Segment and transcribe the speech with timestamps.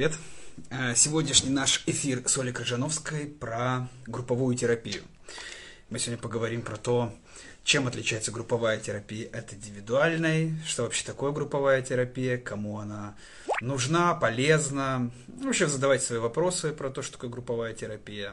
[0.00, 0.16] Привет!
[0.70, 5.02] Э, сегодняшний наш эфир с Олей Крыжановской про групповую терапию.
[5.90, 7.14] Мы сегодня поговорим про то,
[7.64, 13.14] чем отличается групповая терапия от индивидуальной, что вообще такое групповая терапия, кому она
[13.60, 15.10] нужна, полезна.
[15.28, 18.32] Вообще задавать свои вопросы про то, что такое групповая терапия.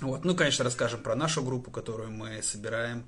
[0.00, 0.24] Вот.
[0.24, 3.04] Ну, конечно, расскажем про нашу группу, которую мы собираем.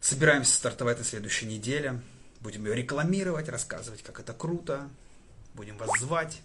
[0.00, 2.00] Собираемся стартовать на следующей неделе.
[2.40, 4.88] Будем ее рекламировать, рассказывать, как это круто.
[5.52, 6.40] Будем вас звать.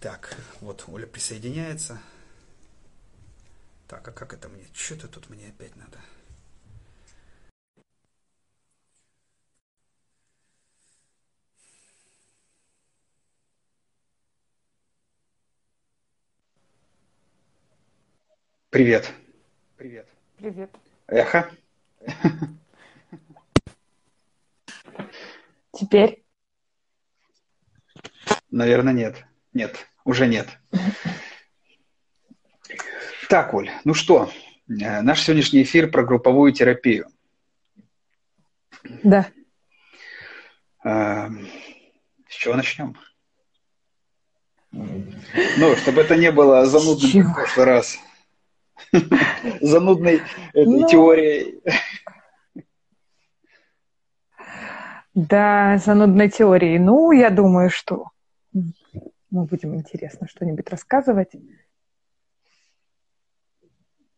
[0.00, 1.98] Так, вот Оля присоединяется.
[3.88, 4.64] Так, а как это мне?
[4.72, 5.98] Что-то тут мне опять надо.
[18.70, 19.12] Привет.
[19.76, 20.06] Привет.
[20.36, 20.70] Привет.
[21.08, 21.50] Эхо.
[25.72, 26.24] Теперь?
[28.50, 29.27] Наверное, нет.
[29.58, 30.46] Нет, уже нет.
[33.28, 34.30] Так, Оль, ну что,
[34.68, 37.08] э, наш сегодняшний эфир про групповую терапию.
[39.02, 39.26] Да.
[40.84, 41.28] Э,
[42.28, 42.96] с чего начнем?
[44.70, 47.98] Ну, чтобы это не было занудным в прошлый раз.
[49.60, 50.22] Занудной
[50.52, 51.60] этой ну, теорией.
[55.14, 56.78] Да, занудной теорией.
[56.78, 58.12] Ну, я думаю, что
[59.30, 61.34] мы будем интересно что-нибудь рассказывать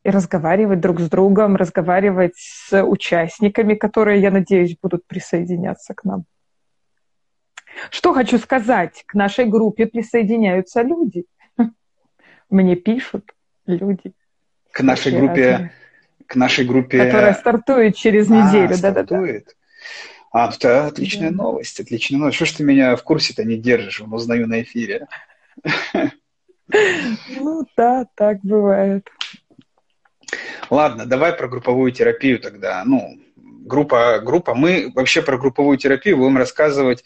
[0.03, 6.25] и разговаривать друг с другом, разговаривать с участниками, которые, я надеюсь, будут присоединяться к нам.
[7.91, 11.25] Что хочу сказать, к нашей группе присоединяются люди.
[12.51, 13.35] Мне пишут
[13.67, 14.13] люди.
[14.73, 15.73] К нашей группе, разные,
[16.27, 19.21] к нашей группе, которая стартует через а, неделю, да-да-да.
[20.31, 21.37] А, это отличная да.
[21.37, 22.37] новость, отличная новость.
[22.37, 24.01] Что ж ты меня в курсе-то не держишь?
[24.01, 25.09] Узнаю на эфире.
[27.41, 29.09] Ну да, так бывает.
[30.71, 32.85] Ладно, давай про групповую терапию тогда.
[32.85, 34.55] Ну, группа, группа.
[34.55, 37.05] Мы вообще про групповую терапию будем рассказывать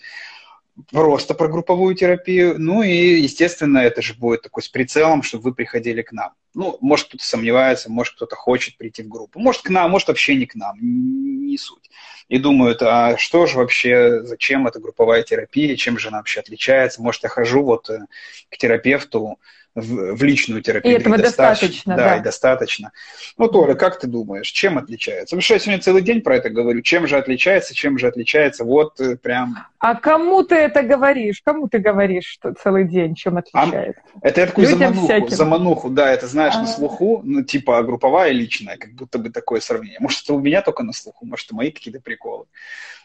[0.91, 2.57] просто про групповую терапию.
[2.59, 6.33] Ну и, естественно, это же будет такой с прицелом, чтобы вы приходили к нам.
[6.55, 9.41] Ну, может, кто-то сомневается, может, кто-то хочет прийти в группу.
[9.41, 10.79] Может, к нам, может, вообще не к нам.
[10.81, 11.91] Не суть.
[12.29, 17.03] И думают, а что же вообще, зачем эта групповая терапия, чем же она вообще отличается?
[17.03, 18.07] Может, я хожу вот э,
[18.51, 19.39] к терапевту,
[19.75, 20.95] в, в личную терапию.
[20.95, 22.17] И этого достаточно, достаточно да, да.
[22.17, 22.93] и достаточно.
[23.37, 25.37] Ну, Толя, как ты думаешь, чем отличается?
[25.37, 26.81] Потому что я сегодня целый день про это говорю.
[26.83, 28.65] Чем же отличается, чем же отличается?
[28.65, 29.67] Вот э, прям...
[29.79, 31.43] А кому ты это говоришь?
[31.45, 34.01] Кому ты говоришь, что целый день, чем отличается?
[34.15, 35.29] А, это я такую замануху, всяким.
[35.29, 39.31] замануху, да, это знаешь, а на слуху, ну, типа групповая и личная, как будто бы
[39.31, 39.99] такое сравнение.
[40.01, 42.47] Может, это у меня только на слуху, может, это мои какие-то приколы.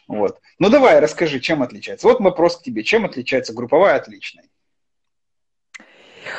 [0.06, 0.40] Вот.
[0.58, 2.08] Ну, давай, расскажи, чем отличается.
[2.08, 2.82] Вот вопрос к тебе.
[2.82, 4.49] Чем отличается групповая от личной?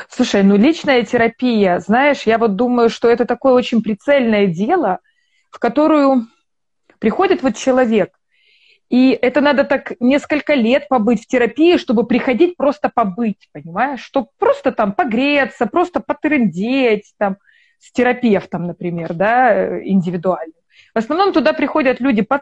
[0.09, 4.99] Слушай, ну личная терапия, знаешь, я вот думаю, что это такое очень прицельное дело,
[5.49, 6.27] в которую
[6.99, 8.17] приходит вот человек,
[8.89, 14.01] и это надо так несколько лет побыть в терапии, чтобы приходить просто побыть, понимаешь?
[14.01, 17.37] Чтобы просто там погреться, просто потрындеть там
[17.79, 20.53] с терапевтом, например, да, индивидуально.
[20.93, 22.41] В основном туда приходят люди под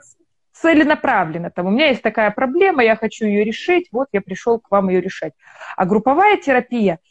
[0.51, 1.51] целенаправленно.
[1.51, 4.89] Там, у меня есть такая проблема, я хочу ее решить, вот я пришел к вам
[4.89, 5.33] ее решать.
[5.77, 6.97] А групповая терапия–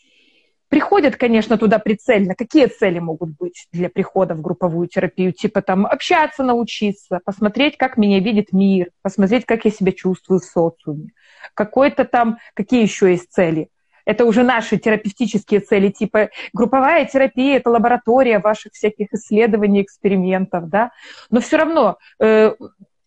[0.68, 2.34] Приходят, конечно, туда прицельно.
[2.34, 5.32] Какие цели могут быть для прихода в групповую терапию?
[5.32, 10.44] Типа там общаться научиться, посмотреть, как меня видит мир, посмотреть, как я себя чувствую в
[10.44, 11.08] социуме.
[11.54, 13.68] Какой-то там, какие еще есть цели?
[14.04, 20.92] Это уже наши терапевтические цели, типа групповая терапия, это лаборатория ваших всяких исследований, экспериментов, да.
[21.30, 22.54] Но все равно э,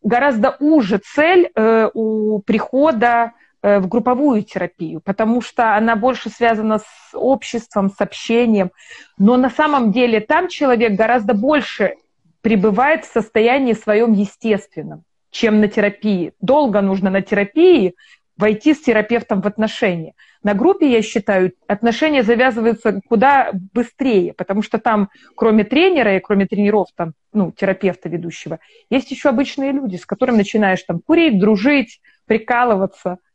[0.04, 3.34] гораздо уже цель э, у прихода
[3.64, 8.72] в групповую терапию, потому что она больше связана с обществом, с общением.
[9.18, 11.96] Но на самом деле там человек гораздо больше
[12.42, 16.34] пребывает в состоянии своем естественном, чем на терапии.
[16.42, 17.94] Долго нужно на терапии
[18.36, 20.14] войти с терапевтом в отношения.
[20.42, 26.48] На группе, я считаю, отношения завязываются куда быстрее, потому что там, кроме тренера и кроме
[26.48, 28.58] тренеров, там, ну, терапевта ведущего,
[28.90, 33.20] есть еще обычные люди, с которыми начинаешь там курить, дружить, прикалываться–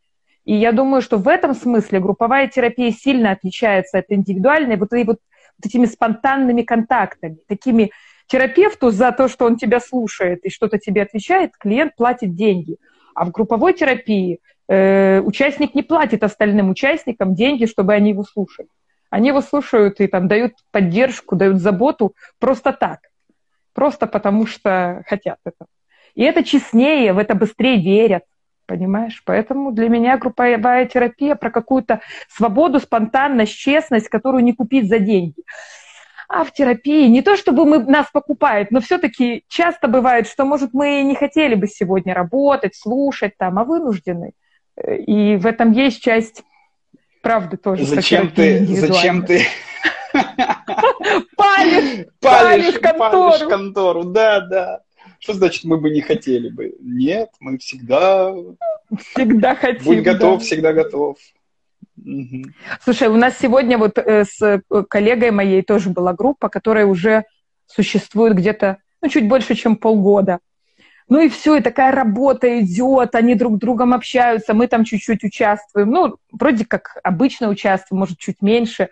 [0.46, 5.06] и я думаю, что в этом смысле групповая терапия сильно отличается от индивидуальной вот, вот,
[5.06, 5.18] вот
[5.64, 7.90] этими спонтанными контактами, такими
[8.28, 12.76] терапевту за то, что он тебя слушает и что-то тебе отвечает, клиент платит деньги.
[13.16, 14.38] А в групповой терапии
[14.68, 18.68] э, участник не платит остальным участникам деньги, чтобы они его слушали.
[19.10, 23.00] Они его слушают и там дают поддержку, дают заботу просто так.
[23.74, 25.66] Просто потому что хотят это.
[26.14, 28.22] И это честнее, в это быстрее верят.
[28.66, 29.22] Понимаешь?
[29.24, 35.42] Поэтому для меня групповая терапия про какую-то свободу, спонтанность, честность, которую не купить за деньги.
[36.28, 40.70] А в терапии не то, чтобы мы, нас покупают, но все-таки часто бывает, что, может,
[40.72, 44.32] мы не хотели бы сегодня работать, слушать там, а вынуждены.
[44.84, 46.42] И в этом есть часть
[47.22, 47.84] правды тоже.
[47.84, 49.46] Зачем ты, зачем ты
[51.36, 53.30] палишь, палишь контору.
[53.30, 54.80] Палишь контору, да, да.
[55.26, 56.76] Что значит, мы бы не хотели бы?
[56.78, 58.32] Нет, мы всегда...
[58.96, 60.44] Всегда хотим, Будь готов, да.
[60.44, 61.16] всегда готов.
[62.84, 67.24] Слушай, у нас сегодня вот э, с э, коллегой моей тоже была группа, которая уже
[67.66, 70.38] существует где-то ну, чуть больше, чем полгода.
[71.08, 75.22] Ну и все, и такая работа идет, они друг с другом общаются, мы там чуть-чуть
[75.22, 75.90] участвуем.
[75.90, 78.88] Ну, вроде как обычно участвуем, может, чуть меньше.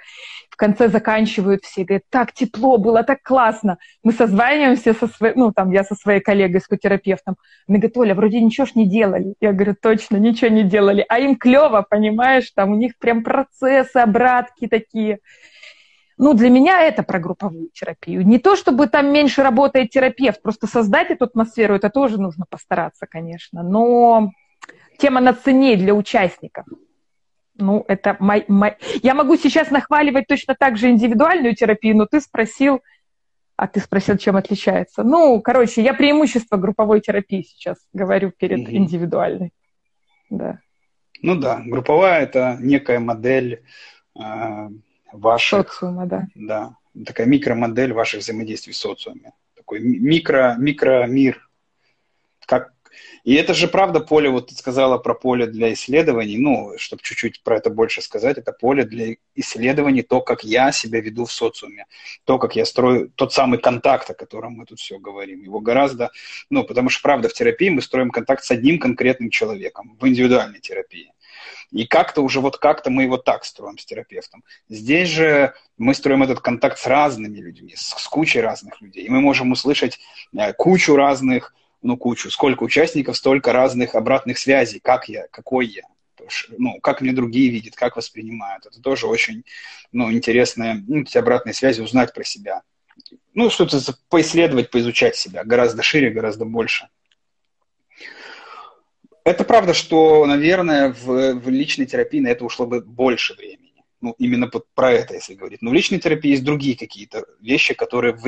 [0.48, 3.78] В конце заканчивают все, говорят, так тепло было, так классно.
[4.04, 7.34] Мы созваниваемся со своей, ну, там, я со своей коллегой, с терапевтом.
[7.66, 9.34] Она говорит, Оля, вроде ничего ж не делали.
[9.40, 11.04] Я говорю, точно, ничего не делали.
[11.08, 15.18] А им клево, понимаешь, там у них прям процессы, обратки такие.
[16.16, 18.24] Ну, для меня это про групповую терапию.
[18.26, 23.06] Не то, чтобы там меньше работает терапевт, просто создать эту атмосферу, это тоже нужно постараться,
[23.06, 23.62] конечно.
[23.62, 24.30] Но
[24.98, 26.66] тема на цене для участников.
[27.56, 28.76] Ну, это мой, мой...
[29.02, 32.80] Я могу сейчас нахваливать точно так же индивидуальную терапию, но ты спросил,
[33.56, 35.02] а ты спросил, чем отличается.
[35.02, 39.52] Ну, короче, я преимущество групповой терапии сейчас говорю перед mm индивидуальной.
[40.30, 40.58] Да.
[41.22, 43.62] Ну да, групповая это некая модель
[44.18, 44.68] а,
[45.14, 45.72] ваших...
[45.72, 46.26] Социума, да.
[46.34, 46.76] Да,
[47.06, 49.32] такая микромодель ваших взаимодействий в социуме.
[49.56, 51.48] Такой микро, микромир.
[52.46, 52.72] Как...
[53.24, 57.42] И это же правда поле, вот ты сказала про поле для исследований, ну, чтобы чуть-чуть
[57.42, 61.86] про это больше сказать, это поле для исследований, то, как я себя веду в социуме,
[62.24, 65.42] то, как я строю тот самый контакт, о котором мы тут все говорим.
[65.42, 66.10] Его гораздо,
[66.50, 70.60] ну, потому что, правда, в терапии мы строим контакт с одним конкретным человеком, в индивидуальной
[70.60, 71.13] терапии.
[71.74, 74.44] И как-то уже вот как-то мы его так строим с терапевтом.
[74.68, 79.04] Здесь же мы строим этот контакт с разными людьми, с, с кучей разных людей.
[79.04, 79.98] И мы можем услышать
[80.32, 85.82] э, кучу разных, ну, кучу, сколько участников, столько разных обратных связей, как я, какой я
[86.56, 88.64] ну, как мне другие видят, как воспринимают.
[88.64, 89.44] Это тоже очень,
[89.92, 92.62] ну, интересная, ну, эти обратные связи, узнать про себя.
[93.34, 96.88] Ну, что-то поисследовать, поизучать себя гораздо шире, гораздо больше.
[99.24, 103.84] Это правда, что, наверное, в, в личной терапии на это ушло бы больше времени.
[104.02, 105.62] Ну, именно под, про это, если говорить.
[105.62, 108.22] Но в личной терапии есть другие какие-то вещи, которые в,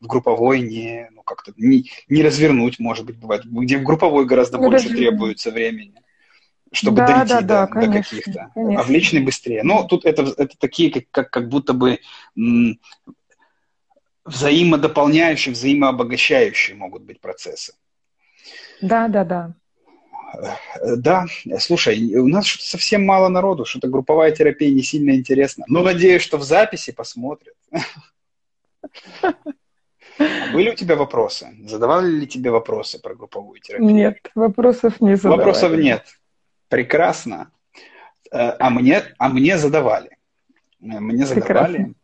[0.00, 3.46] в групповой не, ну, как-то не, не развернуть, может быть, бывает.
[3.46, 4.98] Где в групповой гораздо ну, больше даже...
[4.98, 5.94] требуется времени
[6.72, 8.50] чтобы да, дойти да, до, да, конечно, до каких-то.
[8.54, 8.80] Конечно.
[8.80, 9.62] А в личной быстрее.
[9.62, 12.00] Но тут это, это такие, как, как, как будто бы
[12.36, 12.80] м,
[14.24, 17.74] взаимодополняющие, взаимообогащающие могут быть процессы.
[18.80, 19.54] Да, да, да.
[20.96, 21.26] Да,
[21.58, 25.64] слушай, у нас что-то совсем мало народу, что-то групповая терапия не сильно интересна.
[25.68, 27.54] Но надеюсь, что в записи посмотрят.
[30.52, 31.48] Были у тебя вопросы?
[31.66, 33.90] Задавали ли тебе вопросы про групповую терапию?
[33.90, 35.38] Нет, вопросов не задавали.
[35.38, 36.04] Вопросов нет.
[36.68, 37.50] Прекрасно.
[38.30, 40.16] Э, а мне, а мне задавали.
[40.80, 41.44] Мне задавали.
[41.44, 41.94] Прекрасно.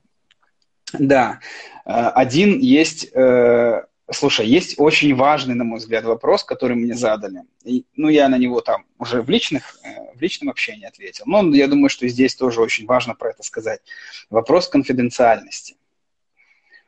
[0.98, 1.40] Да.
[1.84, 7.42] Э, один есть э, Слушай, есть очень важный, на мой взгляд, вопрос, который мне задали.
[7.64, 11.24] И, ну, я на него там уже в, личных, э, в личном общении ответил.
[11.26, 13.80] Но я думаю, что здесь тоже очень важно про это сказать.
[14.28, 15.76] Вопрос конфиденциальности.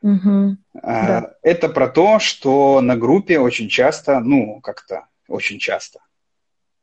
[0.01, 1.33] Угу, да.
[1.41, 5.99] Это про то, что на группе очень часто, ну, как-то очень часто.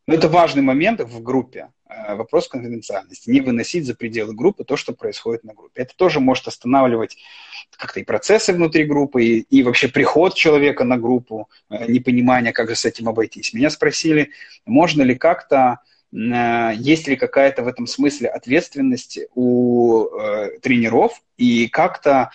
[0.06, 1.68] Но это важный момент в группе.
[1.90, 3.30] Э, вопрос конфиденциальности.
[3.30, 5.82] Не выносить за пределы группы то, что происходит на группе.
[5.82, 7.16] Это тоже может останавливать
[7.76, 12.68] как-то и процессы внутри группы, и, и вообще приход человека на группу, э, непонимание, как
[12.68, 13.52] же с этим обойтись.
[13.52, 14.30] Меня спросили,
[14.66, 15.80] можно ли как-то,
[16.12, 22.30] э, есть ли какая-то в этом смысле ответственность у э, тренеров, и как-то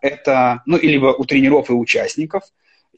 [0.00, 2.42] это, ну, либо у тренеров и участников,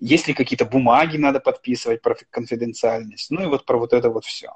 [0.00, 4.24] есть ли какие-то бумаги надо подписывать про конфиденциальность, ну и вот про вот это вот
[4.24, 4.52] все.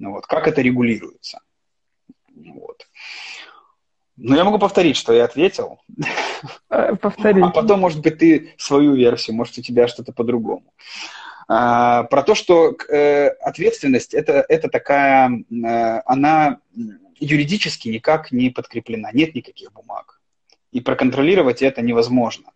[0.00, 1.40] Ну вот, как это регулируется.
[2.34, 2.88] Вот.
[4.16, 5.78] Ну, я могу повторить, что я ответил.
[6.70, 7.42] Э, повтори.
[7.42, 10.72] А потом, может быть, ты свою версию, может, у тебя что-то по-другому.
[11.48, 16.60] А, про то, что э, ответственность это, это такая, э, она
[17.18, 20.22] юридически никак не подкреплена, нет никаких бумаг.
[20.72, 22.52] И проконтролировать это невозможно.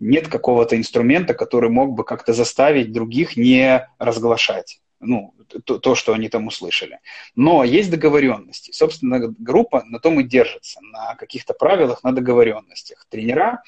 [0.00, 5.34] Нет какого-то инструмента, который мог бы как-то заставить других не разглашать ну,
[5.64, 7.00] то, то, что они там услышали.
[7.36, 8.72] Но есть договоренности.
[8.72, 13.06] Собственно, группа на том и держится, на каких-то правилах, на договоренностях.
[13.08, 13.62] Тренера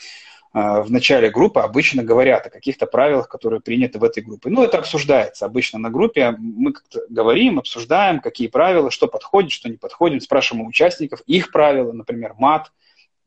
[0.54, 4.50] э, в начале группы обычно говорят о каких-то правилах, которые приняты в этой группе.
[4.50, 6.34] Ну, это обсуждается обычно на группе.
[6.38, 10.22] Мы как-то говорим, обсуждаем, какие правила, что подходит, что не подходит.
[10.22, 12.72] Спрашиваем у участников их правила, например, мат,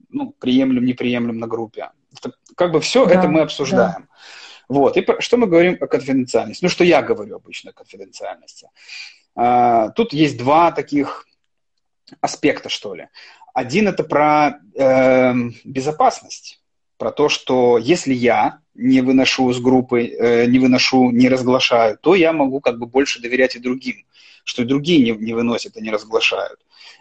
[0.10, 1.92] ну, приемлем, неприемлем на группе.
[2.18, 4.08] Это, как бы все да, это мы обсуждаем.
[4.10, 4.16] Да.
[4.70, 4.96] Вот.
[4.98, 6.64] И что мы говорим о конфиденциальности?
[6.64, 8.70] Ну, что я говорю обычно о конфиденциальности.
[9.36, 11.26] А, тут есть два таких
[12.22, 13.10] аспекта, что ли.
[13.54, 15.34] Один это про э,
[15.64, 16.62] безопасность,
[16.98, 22.16] про то, что если я не выношу с группы, э, не выношу, не разглашаю, то
[22.16, 24.06] я могу как бы больше доверять и другим,
[24.44, 26.60] что и другие не, не выносят и не разглашают.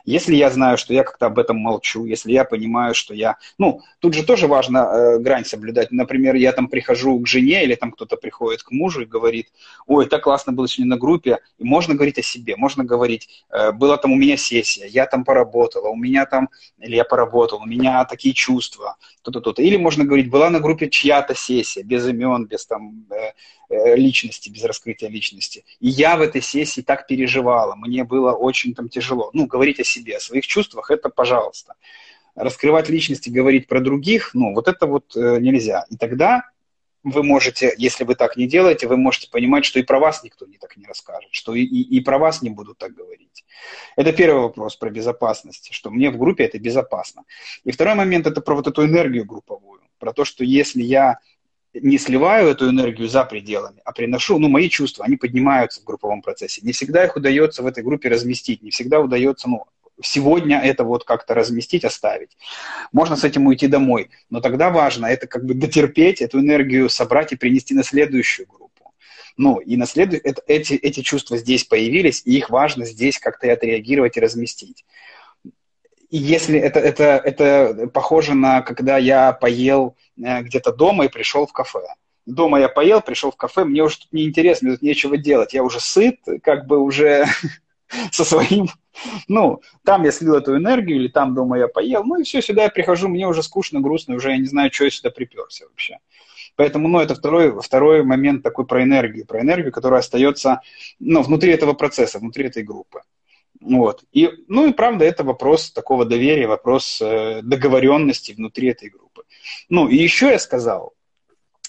[0.09, 3.37] Если я знаю, что я как-то об этом молчу, если я понимаю, что я...
[3.59, 5.91] Ну, тут же тоже важно э, грань соблюдать.
[5.91, 9.49] Например, я там прихожу к жене или там кто-то приходит к мужу и говорит,
[9.87, 11.41] ой, так классно было сегодня на группе.
[11.59, 15.25] И можно говорить о себе, можно говорить, э, была там у меня сессия, я там
[15.25, 16.49] поработала, у меня там...
[16.79, 19.61] Или я поработал, у меня такие чувства, то-то, то-то.
[19.61, 23.05] Или можно говорить, была на группе чья-то сессия, без имен, без там...
[23.11, 23.33] Э,
[23.69, 25.65] личности, без раскрытия личности.
[25.81, 29.31] И я в этой сессии так переживала, мне было очень там тяжело.
[29.33, 31.75] Ну, говорить о себе, о своих чувствах, это пожалуйста.
[32.35, 35.85] Раскрывать личности, говорить про других, ну, вот это вот э, нельзя.
[35.91, 36.45] И тогда
[37.05, 40.47] вы можете, если вы так не делаете, вы можете понимать, что и про вас никто
[40.47, 43.45] не так не расскажет, что и, и, и про вас не будут так говорить.
[43.97, 47.25] Это первый вопрос про безопасность, что мне в группе это безопасно.
[47.65, 51.19] И второй момент это про вот эту энергию групповую, про то, что если я
[51.75, 56.23] не сливаю эту энергию за пределами, а приношу, ну, мои чувства, они поднимаются в групповом
[56.23, 56.61] процессе.
[56.65, 59.65] Не всегда их удается в этой группе разместить, не всегда удается, ну,
[60.03, 62.37] сегодня это вот как-то разместить, оставить.
[62.93, 67.33] Можно с этим уйти домой, но тогда важно это как бы дотерпеть, эту энергию собрать
[67.33, 68.93] и принести на следующую группу.
[69.37, 70.15] Ну, и на след...
[70.15, 74.85] это, эти, эти чувства здесь появились, и их важно здесь как-то отреагировать и разместить.
[76.11, 81.47] И если это, это, это похоже на когда я поел э, где-то дома и пришел
[81.47, 81.81] в кафе.
[82.25, 85.55] Дома я поел, пришел в кафе, мне уже тут неинтересно, мне тут нечего делать.
[85.55, 87.27] Я уже сыт, как бы уже
[88.11, 88.69] со своим...
[89.29, 92.65] Ну, там я слил эту энергию, или там дома я поел, ну и все, сюда
[92.65, 95.99] я прихожу, мне уже скучно, грустно, уже я не знаю, что я сюда приперся вообще.
[96.57, 100.61] Поэтому, ну, это второй, второй момент такой про энергию, про энергию, которая остается,
[100.99, 103.03] ну, внутри этого процесса, внутри этой группы.
[103.61, 104.05] Вот.
[104.13, 109.25] И, ну и правда, это вопрос такого доверия, вопрос э, договоренности внутри этой группы.
[109.69, 110.95] Ну и еще я сказал,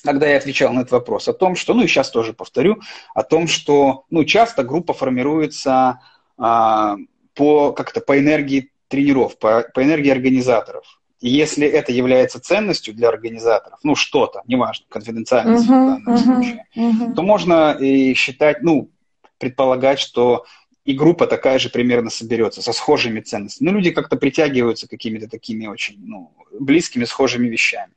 [0.03, 2.79] когда я отвечал на этот вопрос, о том, что, ну и сейчас тоже повторю,
[3.13, 5.99] о том, что ну, часто группа формируется
[6.37, 6.95] а,
[7.33, 11.01] по, как-то по энергии тренеров, по, по энергии организаторов.
[11.19, 16.17] И если это является ценностью для организаторов, ну что-то, неважно, конфиденциальность uh-huh, в данном uh-huh,
[16.17, 17.13] случае, uh-huh.
[17.13, 18.89] то можно и считать, ну,
[19.37, 20.45] предполагать, что
[20.89, 23.69] и группа такая же примерно соберется, со схожими ценностями.
[23.69, 27.93] Ну, люди как-то притягиваются какими-то такими очень ну, близкими, схожими вещами.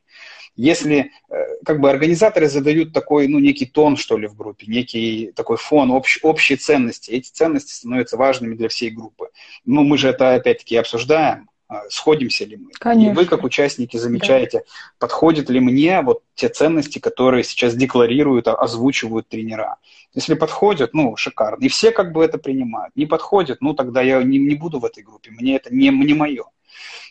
[0.55, 1.35] Если э,
[1.65, 5.89] как бы организаторы задают такой, ну, некий тон, что ли, в группе, некий такой фон,
[5.89, 9.29] общ, общие ценности, эти ценности становятся важными для всей группы.
[9.65, 11.49] Ну, мы же это опять-таки обсуждаем,
[11.89, 12.71] сходимся ли мы.
[12.79, 13.11] Конечно.
[13.11, 14.65] И вы, как участники, замечаете, да.
[14.99, 19.77] подходят ли мне вот те ценности, которые сейчас декларируют, озвучивают тренера.
[20.13, 21.63] Если подходят, ну, шикарно.
[21.63, 22.95] И все как бы это принимают.
[22.95, 25.31] Не подходят, ну, тогда я не, не буду в этой группе.
[25.31, 26.45] Мне это не, не мое.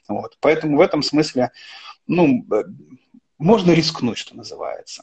[0.09, 0.37] Вот.
[0.41, 1.51] Поэтому в этом смысле,
[2.07, 2.65] ну, э,
[3.39, 5.03] можно рискнуть, что называется.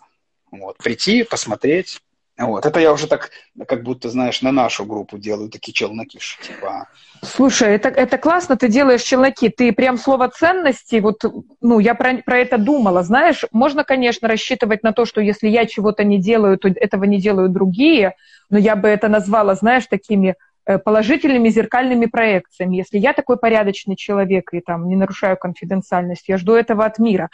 [0.51, 0.78] Вот.
[0.78, 2.01] Прийти, посмотреть,
[2.48, 2.65] вот.
[2.65, 3.31] Это я уже так,
[3.67, 6.19] как будто, знаешь, на нашу группу делаю такие челноки.
[6.41, 6.88] Типа...
[7.22, 9.50] Слушай, это, это классно, ты делаешь челноки.
[9.50, 11.22] Ты прям слово ценности, вот,
[11.60, 13.03] ну, я про, про это думала.
[13.03, 17.19] Знаешь, можно, конечно, рассчитывать на то, что если я чего-то не делаю, то этого не
[17.19, 18.15] делают другие,
[18.50, 22.77] но я бы это назвала, знаешь, такими э, положительными зеркальными проекциями.
[22.77, 27.29] Если я такой порядочный человек и там не нарушаю конфиденциальность, я жду этого от мира.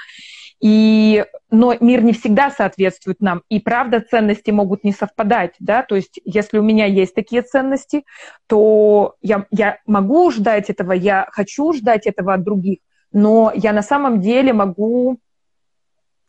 [0.61, 5.95] И, но мир не всегда соответствует нам, и правда ценности могут не совпадать, да, то
[5.95, 8.05] есть если у меня есть такие ценности,
[8.47, 12.79] то я, я могу ждать этого, я хочу ждать этого от других,
[13.11, 15.19] но я на самом деле могу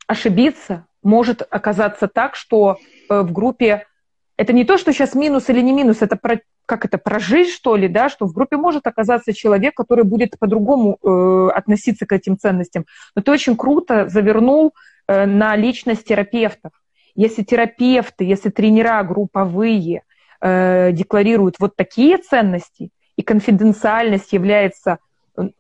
[0.07, 2.79] ошибиться, может оказаться так, что
[3.09, 3.87] э, в группе
[4.37, 7.51] это не то, что сейчас минус или не минус, это про, как это, про жизнь,
[7.51, 12.13] что ли, да, что в группе может оказаться человек, который будет по-другому э, относиться к
[12.13, 12.85] этим ценностям.
[13.15, 14.75] Но ты очень круто завернул
[15.07, 16.73] э, на личность терапевтов.
[17.15, 20.03] Если терапевты, если тренера групповые
[20.41, 24.99] э, декларируют вот такие ценности, и конфиденциальность является,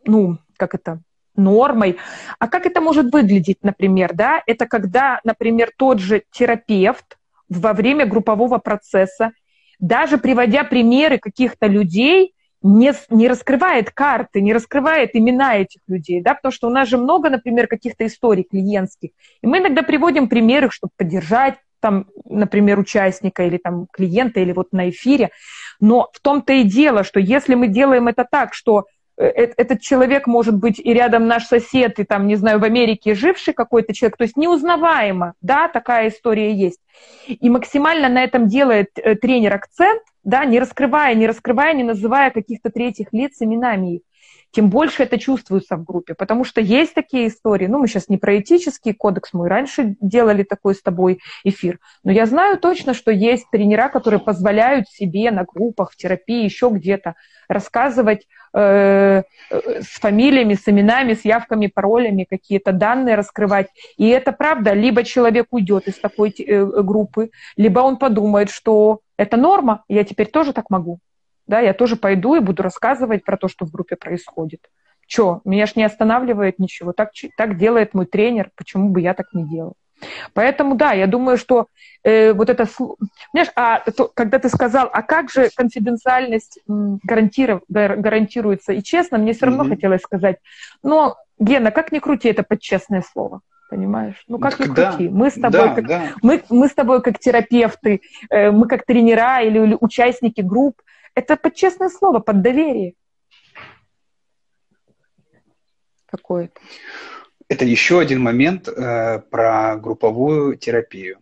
[0.04, 1.00] ну, как это,
[1.37, 1.99] нормой.
[2.38, 4.42] А как это может выглядеть, например, да?
[4.47, 9.32] Это когда, например, тот же терапевт во время группового процесса,
[9.78, 16.34] даже приводя примеры каких-то людей, не, не раскрывает карты, не раскрывает имена этих людей, да,
[16.34, 19.10] потому что у нас же много, например, каких-то историй клиентских,
[19.42, 24.72] и мы иногда приводим примеры, чтобы поддержать там, например, участника или там клиента, или вот
[24.72, 25.30] на эфире,
[25.78, 28.86] но в том-то и дело, что если мы делаем это так, что
[29.16, 33.54] этот человек может быть и рядом наш сосед, и там, не знаю, в Америке живший
[33.54, 36.80] какой-то человек, то есть неузнаваемо, да, такая история есть.
[37.28, 42.30] И максимально на этом делает э, тренер акцент, да, не раскрывая, не раскрывая, не называя
[42.30, 44.00] каких-то третьих лиц именами их
[44.50, 48.16] тем больше это чувствуется в группе, потому что есть такие истории, ну, мы сейчас не
[48.16, 53.10] про этический кодекс, мы раньше делали такой с тобой эфир, но я знаю точно, что
[53.10, 57.14] есть тренера, которые позволяют себе на группах, в терапии, еще где-то
[57.48, 63.68] рассказывать э, с фамилиями, с именами, с явками, паролями, какие-то данные раскрывать.
[63.96, 69.36] И это правда, либо человек уйдет из такой э, группы, либо он подумает, что это
[69.36, 70.98] норма, я теперь тоже так могу
[71.46, 74.60] да, я тоже пойду и буду рассказывать про то, что в группе происходит.
[75.06, 79.26] Че, меня ж не останавливает ничего, так, так делает мой тренер, почему бы я так
[79.32, 79.74] не делал?
[80.34, 81.68] Поэтому, да, я думаю, что
[82.02, 82.66] э, вот это...
[83.32, 88.72] Понимаешь, а то, когда ты сказал, а как же конфиденциальность гарантиров, гарантируется?
[88.72, 89.68] И честно, мне все равно mm-hmm.
[89.68, 90.36] хотелось сказать,
[90.82, 93.40] но, Гена, как ни крути, это под честное слово.
[93.68, 94.22] Понимаешь?
[94.28, 95.08] Ну как ни крути.
[95.08, 96.02] Мы с тобой, да, как, да.
[96.22, 98.00] Мы, мы с тобой как терапевты,
[98.30, 100.80] э, мы как тренера или, или участники групп,
[101.16, 102.94] это под честное слово, под доверие.
[106.06, 106.61] Какое-то.
[107.49, 111.18] Это еще один момент э, про групповую терапию.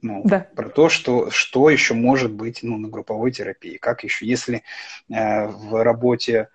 [0.00, 0.48] Ну, да.
[0.56, 3.76] Про то, что, что еще может быть ну, на групповой терапии.
[3.76, 4.62] Как еще, если
[5.10, 6.48] э, в работе...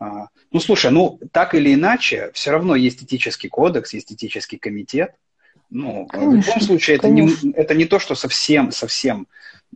[0.00, 5.14] Э, ну, слушай, ну, так или иначе, все равно есть этический кодекс, есть этический комитет.
[5.70, 9.28] Ну, конечно, в любом случае, это не, это не то, что совсем, совсем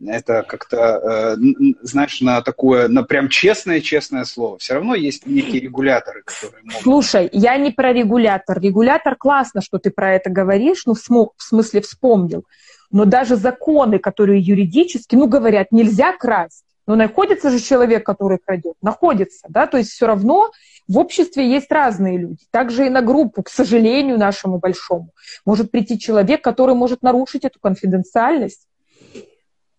[0.03, 4.57] это как-то, э, знаешь, на такое, на прям честное-честное слово.
[4.57, 6.81] Все равно есть некие регуляторы, которые могут...
[6.81, 8.59] Слушай, я не про регулятор.
[8.59, 12.43] Регулятор классно, что ты про это говоришь, ну, в, см- в смысле вспомнил.
[12.91, 16.63] Но даже законы, которые юридически, ну, говорят, нельзя красть.
[16.87, 18.75] Но находится же человек, который крадет.
[18.81, 20.51] Находится, да, то есть все равно
[20.87, 22.45] в обществе есть разные люди.
[22.51, 25.09] Также и на группу, к сожалению, нашему большому,
[25.45, 28.67] может прийти человек, который может нарушить эту конфиденциальность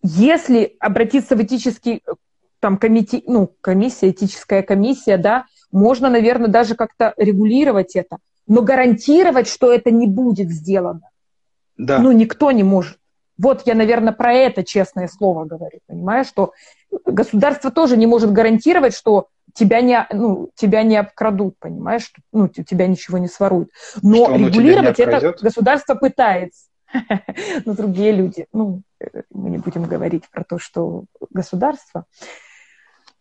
[0.03, 2.03] если обратиться в этический
[2.59, 9.47] там комитет, ну, комиссия, этическая комиссия, да, можно, наверное, даже как-то регулировать это, но гарантировать,
[9.47, 11.09] что это не будет сделано,
[11.77, 11.99] да.
[11.99, 12.97] ну, никто не может.
[13.37, 16.53] Вот я, наверное, про это честное слово говорю, понимаешь, что
[17.05, 22.47] государство тоже не может гарантировать, что тебя не, ну, тебя не обкрадут, понимаешь, ну, у
[22.47, 23.69] тебя ничего не своруют.
[24.01, 26.67] Но что, регулировать это государство пытается.
[27.65, 28.81] Но другие люди, ну,
[29.31, 32.05] мы не будем говорить про то, что государство.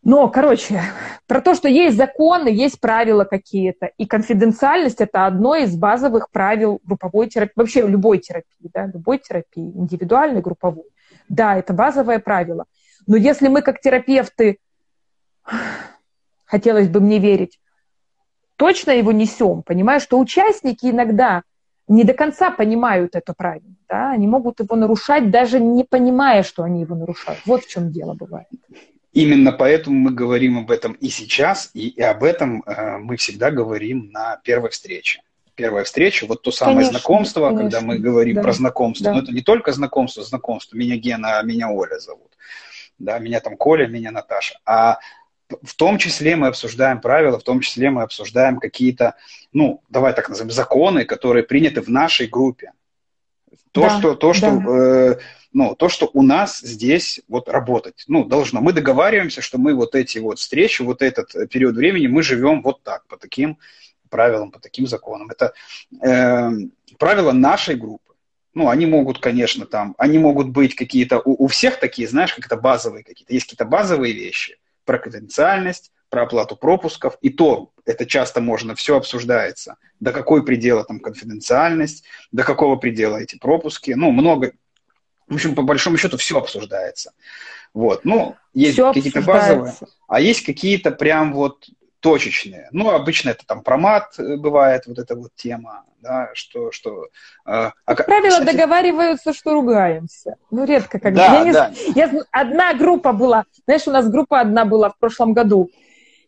[0.02, 0.80] Но, короче,
[1.26, 6.80] про то, что есть законы, есть правила какие-то, и конфиденциальность– это одно из базовых правил
[6.84, 10.84] групповой терапии, вообще любой терапии, да, любой терапии, индивидуальной, групповой.
[11.28, 12.66] Да, это базовое правило.
[13.06, 14.58] Но если мы как терапевты,
[16.44, 17.58] хотелось бы мне верить,
[18.54, 21.42] точно его несем, понимаешь, что участники иногда
[21.88, 23.74] не до конца понимают это правило.
[23.88, 24.10] Да?
[24.10, 27.40] Они могут его нарушать, даже не понимая, что они его нарушают.
[27.46, 28.48] Вот в чем дело бывает.
[29.12, 33.50] Именно поэтому мы говорим об этом и сейчас, и, и об этом э, мы всегда
[33.50, 35.22] говорим на первой встрече.
[35.54, 39.06] Первая встреча, вот то самое конечно, знакомство, конечно, когда мы говорим да, про знакомство.
[39.06, 39.14] Да.
[39.14, 40.76] Но это не только знакомство, знакомство.
[40.76, 42.30] Меня Гена, меня Оля зовут.
[42.98, 44.58] Да, меня там Коля, меня Наташа.
[44.66, 44.98] А
[45.62, 49.14] в том числе мы обсуждаем правила, в том числе мы обсуждаем какие-то,
[49.52, 52.72] ну, давай так назовем, законы, которые приняты в нашей группе.
[53.72, 55.12] То, да, что, то, что, да.
[55.12, 55.18] э,
[55.52, 58.60] ну, то, что у нас здесь вот работать, ну, должно.
[58.60, 62.82] Мы договариваемся, что мы вот эти вот встречи, вот этот период времени, мы живем вот
[62.82, 63.58] так, по таким
[64.08, 65.30] правилам, по таким законам.
[65.30, 65.52] Это
[66.02, 66.50] э,
[66.98, 68.14] правила нашей группы.
[68.54, 72.46] Ну, они могут, конечно, там, они могут быть какие-то, у, у всех такие, знаешь, как
[72.46, 74.56] это базовые какие-то, есть какие-то базовые вещи–
[74.86, 79.76] про конфиденциальность, про оплату пропусков, и то это часто можно, все обсуждается.
[80.00, 84.52] До какой предела там конфиденциальность, до какого предела эти пропуски, ну, много,
[85.28, 87.12] в общем, по большому счету все обсуждается.
[87.74, 89.74] Вот, ну, есть какие-то базовые,
[90.08, 91.68] а есть какие-то прям вот
[92.06, 92.68] точечные.
[92.70, 96.70] Ну, обычно это там промат э, бывает, вот эта вот тема, да, что...
[96.70, 97.06] что
[97.44, 98.52] э, а, правило, кстати...
[98.52, 100.36] договариваются, что ругаемся.
[100.52, 101.26] Ну, редко когда.
[101.26, 101.52] Да, я не...
[101.52, 101.72] да.
[101.96, 102.12] я...
[102.30, 105.68] Одна группа была, знаешь, у нас группа одна была в прошлом году,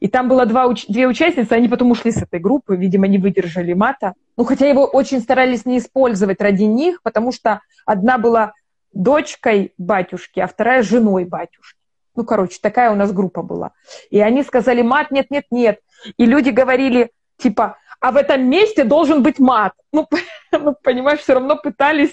[0.01, 3.73] и там было два, две участницы, они потом ушли с этой группы, видимо, не выдержали
[3.73, 4.15] мата.
[4.37, 8.53] Ну, хотя его очень старались не использовать ради них, потому что одна была
[8.93, 11.78] дочкой батюшки, а вторая женой батюшки.
[12.19, 13.71] Ну, короче, такая у нас группа была.
[14.11, 15.79] И они сказали мат, нет, нет, нет.
[16.17, 19.73] И люди говорили, типа, а в этом месте должен быть мат.
[19.93, 20.09] Ну,
[20.53, 22.11] ну понимаешь, все равно пытались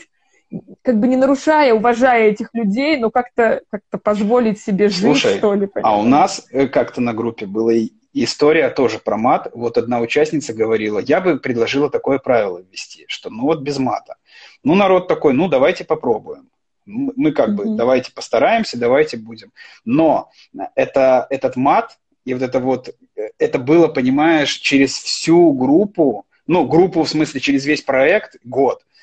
[0.83, 5.55] как бы не нарушая, уважая этих людей, но как-то как позволить себе жить, Слушай, что
[5.55, 5.65] ли.
[5.65, 5.97] Понимаешь?
[5.97, 7.73] А у нас э, как-то на группе была
[8.13, 9.49] история тоже про мат.
[9.55, 14.17] Вот одна участница говорила, я бы предложила такое правило ввести, что ну вот без мата.
[14.63, 16.47] Ну, народ такой, ну, давайте попробуем.
[16.85, 17.53] Мы как mm-hmm.
[17.53, 19.51] бы, давайте постараемся, давайте будем.
[19.85, 20.29] Но
[20.75, 26.67] это, этот мат, и вот это вот, э, это было, понимаешь, через всю группу, ну,
[26.67, 28.81] группу в смысле через весь проект, год–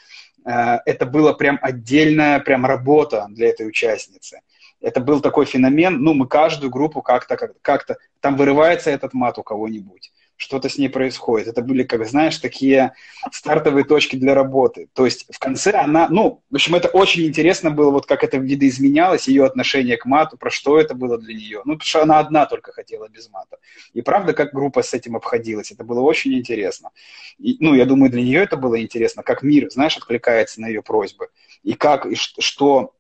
[0.45, 4.41] Э, это было прям отдельная прям работа для этой участницы.
[4.81, 9.43] Это был такой феномен, ну, мы каждую группу как-то, как-то, там вырывается этот мат у
[9.43, 11.49] кого-нибудь что-то с ней происходит.
[11.49, 12.95] Это были, как знаешь, такие
[13.31, 14.89] стартовые точки для работы.
[14.93, 18.39] То есть в конце она, ну, в общем, это очень интересно было, вот как это
[18.39, 21.63] видоизменялось, ее отношение к мату, про что это было для нее.
[21.65, 23.59] Ну, потому что она одна только хотела без мата.
[23.93, 26.91] И правда, как группа с этим обходилась, это было очень интересно.
[27.39, 30.83] И, ну, я думаю, для нее это было интересно, как мир, знаешь, откликается на ее
[30.83, 31.29] просьбы.
[31.63, 32.95] И как, и что,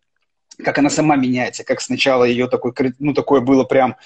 [0.63, 3.97] как она сама меняется, как сначала ее такой, ну, такое было прям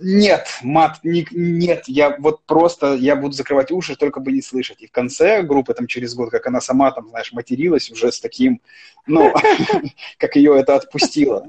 [0.00, 4.82] нет, мат, не, нет, я вот просто, я буду закрывать уши, только бы не слышать.
[4.82, 8.20] И в конце группы, там, через год, как она сама, там, знаешь, материлась уже с
[8.20, 8.60] таким,
[9.06, 9.32] ну,
[10.18, 11.46] как ее это отпустило.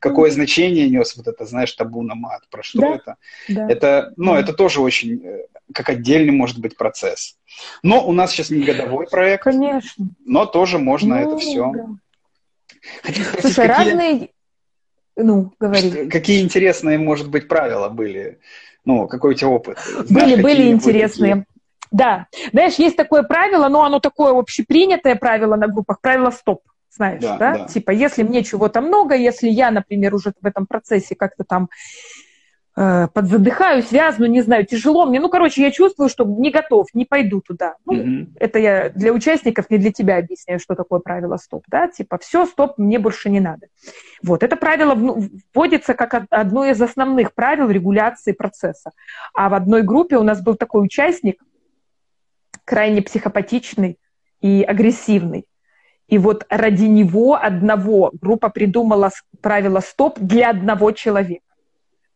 [0.00, 3.16] Какое значение нес вот это, знаешь, табу на мат, про что это?
[3.46, 7.36] Это, ну, это тоже очень, э, как отдельный, может быть, процесс.
[7.82, 9.44] Но у нас сейчас не годовой проект.
[9.44, 10.08] Конечно.
[10.24, 11.72] Но тоже можно это все.
[13.40, 14.30] Слушай, разные
[15.22, 16.08] ну, говори.
[16.08, 18.38] Какие интересные, может быть, правила были?
[18.84, 19.78] Ну, какой у тебя опыт?
[20.06, 21.30] Знаешь, были, были интересные.
[21.32, 21.46] Такие?
[21.90, 22.26] Да.
[22.52, 26.62] Знаешь, есть такое правило, но оно такое общепринятое правило на группах, правило стоп.
[26.90, 27.58] Знаешь, да, да?
[27.58, 27.64] да?
[27.66, 31.68] Типа, если мне чего-то много, если я, например, уже в этом процессе как-то там
[32.80, 35.20] э, подзадыхаюсь, вязну, не знаю, тяжело мне.
[35.20, 37.74] Ну, короче, я чувствую, что не готов, не пойду туда.
[37.84, 38.26] Ну, mm-hmm.
[38.40, 42.46] это я для участников, не для тебя объясняю, что такое правило стоп, да, типа, все,
[42.46, 43.66] стоп, мне больше не надо.
[44.22, 44.94] Вот, это правило
[45.54, 48.92] вводится как одно из основных правил регуляции процесса.
[49.34, 51.42] А в одной группе у нас был такой участник,
[52.64, 53.98] крайне психопатичный
[54.40, 55.44] и агрессивный.
[56.08, 59.10] И вот ради него одного группа придумала
[59.42, 61.44] правило стоп для одного человека.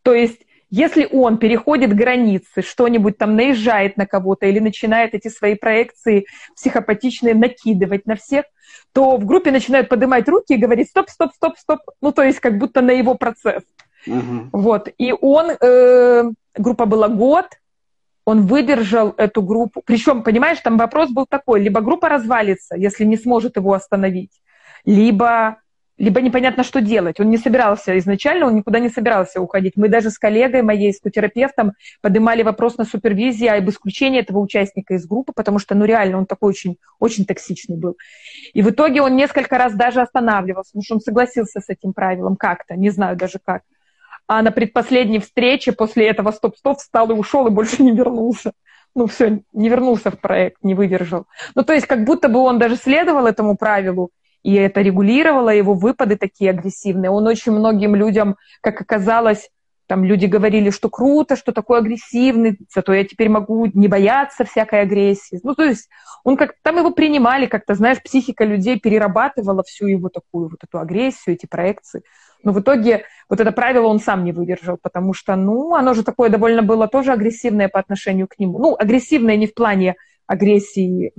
[0.02, 5.54] То есть, если он переходит границы, что-нибудь там наезжает на кого-то или начинает эти свои
[5.54, 8.44] проекции психопатичные накидывать на всех,
[8.92, 11.78] то в группе начинают поднимать руки и говорить стоп, стоп, стоп, стоп.
[12.00, 13.62] Ну, то есть как будто на его процесс.
[14.04, 14.48] Uh-huh.
[14.52, 14.88] Вот.
[14.98, 16.24] И он, э,
[16.56, 17.46] группа была год,
[18.24, 19.80] он выдержал эту группу.
[19.86, 24.32] Причем, понимаешь, там вопрос был такой, либо группа развалится, если не сможет его остановить,
[24.84, 25.58] либо
[25.96, 27.20] либо непонятно, что делать.
[27.20, 29.74] Он не собирался изначально, он никуда не собирался уходить.
[29.76, 34.94] Мы даже с коллегой моей, с терапевтом, поднимали вопрос на супервизии об исключении этого участника
[34.94, 37.96] из группы, потому что, ну, реально, он такой очень, очень токсичный был.
[38.52, 42.36] И в итоге он несколько раз даже останавливался, потому что он согласился с этим правилом
[42.36, 43.62] как-то, не знаю даже как.
[44.26, 48.52] А на предпоследней встрече после этого стоп-стоп встал и ушел, и больше не вернулся
[48.96, 51.26] ну, все, не вернулся в проект, не выдержал.
[51.54, 54.10] Ну, то есть, как будто бы он даже следовал этому правилу,
[54.44, 57.10] и это регулировало его выпады такие агрессивные.
[57.10, 59.50] Он очень многим людям, как оказалось,
[59.86, 64.82] там люди говорили, что круто, что такой агрессивный, зато я теперь могу не бояться всякой
[64.82, 65.40] агрессии.
[65.42, 65.88] Ну, то есть
[66.24, 70.78] он как там его принимали как-то, знаешь, психика людей перерабатывала всю его такую вот эту
[70.78, 72.02] агрессию, эти проекции.
[72.42, 76.02] Но в итоге вот это правило он сам не выдержал, потому что, ну, оно же
[76.02, 78.58] такое довольно было тоже агрессивное по отношению к нему.
[78.58, 81.12] Ну, агрессивное не в плане агрессии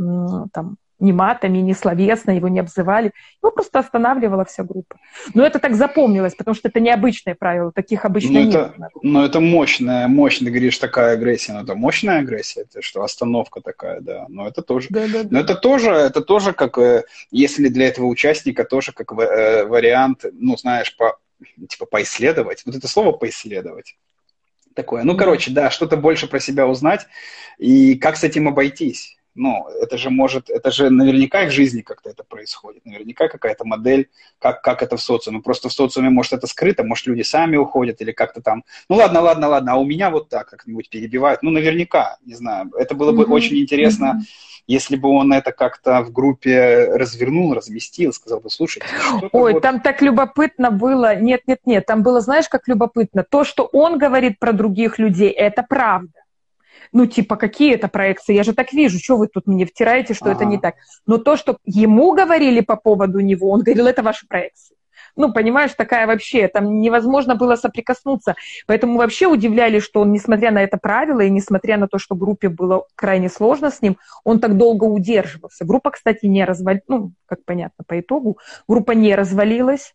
[0.54, 3.12] там, ни матами, ни словесно его не обзывали.
[3.42, 4.98] Его просто останавливала вся группа.
[5.34, 8.56] Но это так запомнилось, потому что это необычное правило, таких обычно ну, нет.
[8.56, 13.04] Это, но ну, это мощная, мощная, говоришь, такая агрессия, но это мощная агрессия, это что,
[13.04, 15.30] остановка такая, да, но это тоже, да, да, да.
[15.32, 20.26] но это тоже, это тоже как, э, если для этого участника тоже как э, вариант,
[20.32, 21.18] ну, знаешь, по,
[21.68, 23.98] типа поисследовать, вот это слово поисследовать,
[24.74, 27.08] такое, ну, короче, да, что-то больше про себя узнать
[27.58, 32.10] и как с этим обойтись ну, это же может, это же наверняка в жизни как-то
[32.10, 35.42] это происходит, наверняка какая-то модель, как, как это в социуме.
[35.42, 39.22] Просто в социуме, может, это скрыто, может, люди сами уходят или как-то там, ну, ладно,
[39.22, 43.12] ладно, ладно, а у меня вот так как-нибудь перебивают, ну, наверняка, не знаю, это было
[43.12, 43.34] бы mm-hmm.
[43.34, 44.64] очень интересно, mm-hmm.
[44.68, 48.88] если бы он это как-то в группе развернул, разместил, сказал бы, слушайте,
[49.34, 49.62] Ой, вот...
[49.62, 53.98] там так любопытно было, нет, нет, нет, там было, знаешь, как любопытно, то, что он
[53.98, 56.25] говорит про других людей, это правда
[56.92, 58.36] ну, типа, какие это проекции?
[58.36, 60.36] Я же так вижу, что вы тут мне втираете, что ага.
[60.36, 60.76] это не так.
[61.06, 64.76] Но то, что ему говорили по поводу него, он говорил, это ваши проекции.
[65.16, 68.36] ну, понимаешь, такая вообще, там невозможно было соприкоснуться.
[68.68, 72.50] Поэтому вообще удивляли, что он, несмотря на это правило и несмотря на то, что группе
[72.50, 75.66] было крайне сложно с ним, он так долго удерживался.
[75.66, 79.94] Группа, кстати, не развалилась, ну, как понятно по итогу, группа не развалилась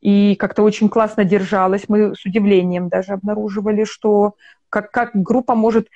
[0.00, 1.88] и как-то очень классно держалась.
[1.88, 4.34] Мы с удивлением даже обнаруживали, что
[4.70, 5.88] как, как группа может...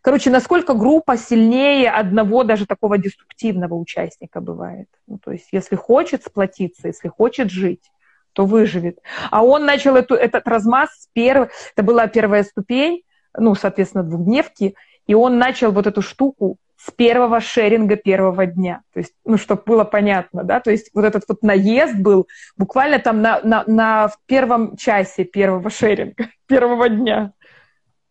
[0.00, 4.88] Короче, насколько группа сильнее одного даже такого деструктивного участника бывает.
[5.06, 7.90] Ну, то есть, если хочет сплотиться, если хочет жить,
[8.32, 8.98] то выживет.
[9.30, 11.50] А он начал эту, этот размаз с первого...
[11.74, 13.02] Это была первая ступень,
[13.36, 14.74] ну, соответственно, двухдневки,
[15.06, 18.82] и он начал вот эту штуку с первого шеринга первого дня.
[18.92, 22.98] То есть, ну, чтобы было понятно, да, то есть вот этот вот наезд был буквально
[22.98, 27.32] там на, на, на первом часе первого шеринга, первого дня.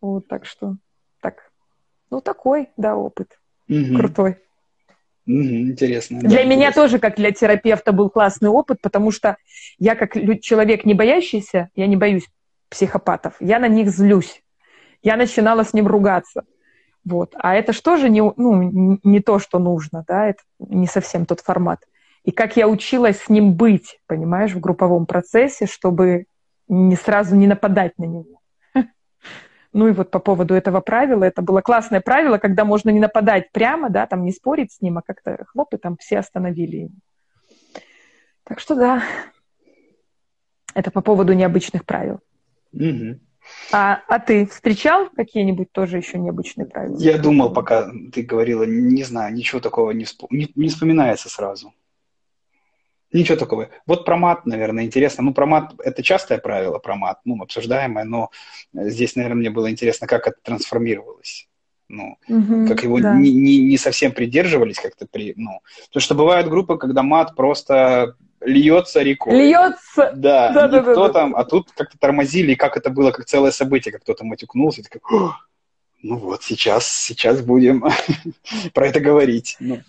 [0.04, 0.76] Вот, так что,
[1.22, 1.50] так,
[2.10, 3.38] ну, такой, да, опыт.
[3.70, 3.96] Угу.
[3.96, 4.36] Крутой.
[5.26, 6.20] Угу, интересно.
[6.20, 6.82] Для да, меня интересно.
[6.82, 9.38] тоже, как для терапевта, был классный опыт, потому что
[9.78, 10.12] я, как
[10.42, 12.28] человек не боящийся, я не боюсь
[12.68, 14.42] психопатов, я на них злюсь.
[15.02, 16.44] Я начинала с ним ругаться.
[17.06, 17.34] Вот.
[17.38, 21.80] А это же не, ну, не то, что нужно, да, это не совсем тот формат.
[22.24, 26.26] И как я училась с ним быть, понимаешь, в групповом процессе, чтобы
[26.68, 28.42] не сразу не нападать на него.
[29.74, 33.50] Ну и вот по поводу этого правила, это было классное правило, когда можно не нападать
[33.50, 36.94] прямо, да, там не спорить с ним, а как-то хлоп, и там все остановили его.
[38.44, 39.02] Так что да,
[40.74, 42.20] это по поводу необычных правил.
[42.72, 43.18] Угу.
[43.72, 46.96] А, а ты встречал какие-нибудь тоже еще необычные правила?
[46.98, 50.24] Я думал, пока ты говорила, не знаю, ничего такого не, всп...
[50.30, 51.74] не, не вспоминается сразу.
[53.14, 53.70] Ничего такого.
[53.86, 55.22] Вот про мат, наверное, интересно.
[55.22, 58.30] Ну, про мат– это частое правило, про мат, ну, обсуждаемое, но
[58.72, 61.48] здесь, наверное, мне было интересно, как это трансформировалось.
[61.88, 63.14] Ну, угу, как его да.
[63.14, 68.16] не, не, не совсем придерживались как-то при, ну, потому что бывают группы, когда мат просто
[68.40, 69.36] льется рекой.
[69.36, 70.10] Льется.
[70.16, 73.26] Да, да, да, да, да там, а тут как-то тормозили, и как это было, как
[73.26, 75.30] целое событие, как кто-то матюкнулся, и такой,
[76.02, 77.84] ну вот, сейчас, сейчас будем
[78.74, 79.56] про это говорить.
[79.60, 79.82] Ну.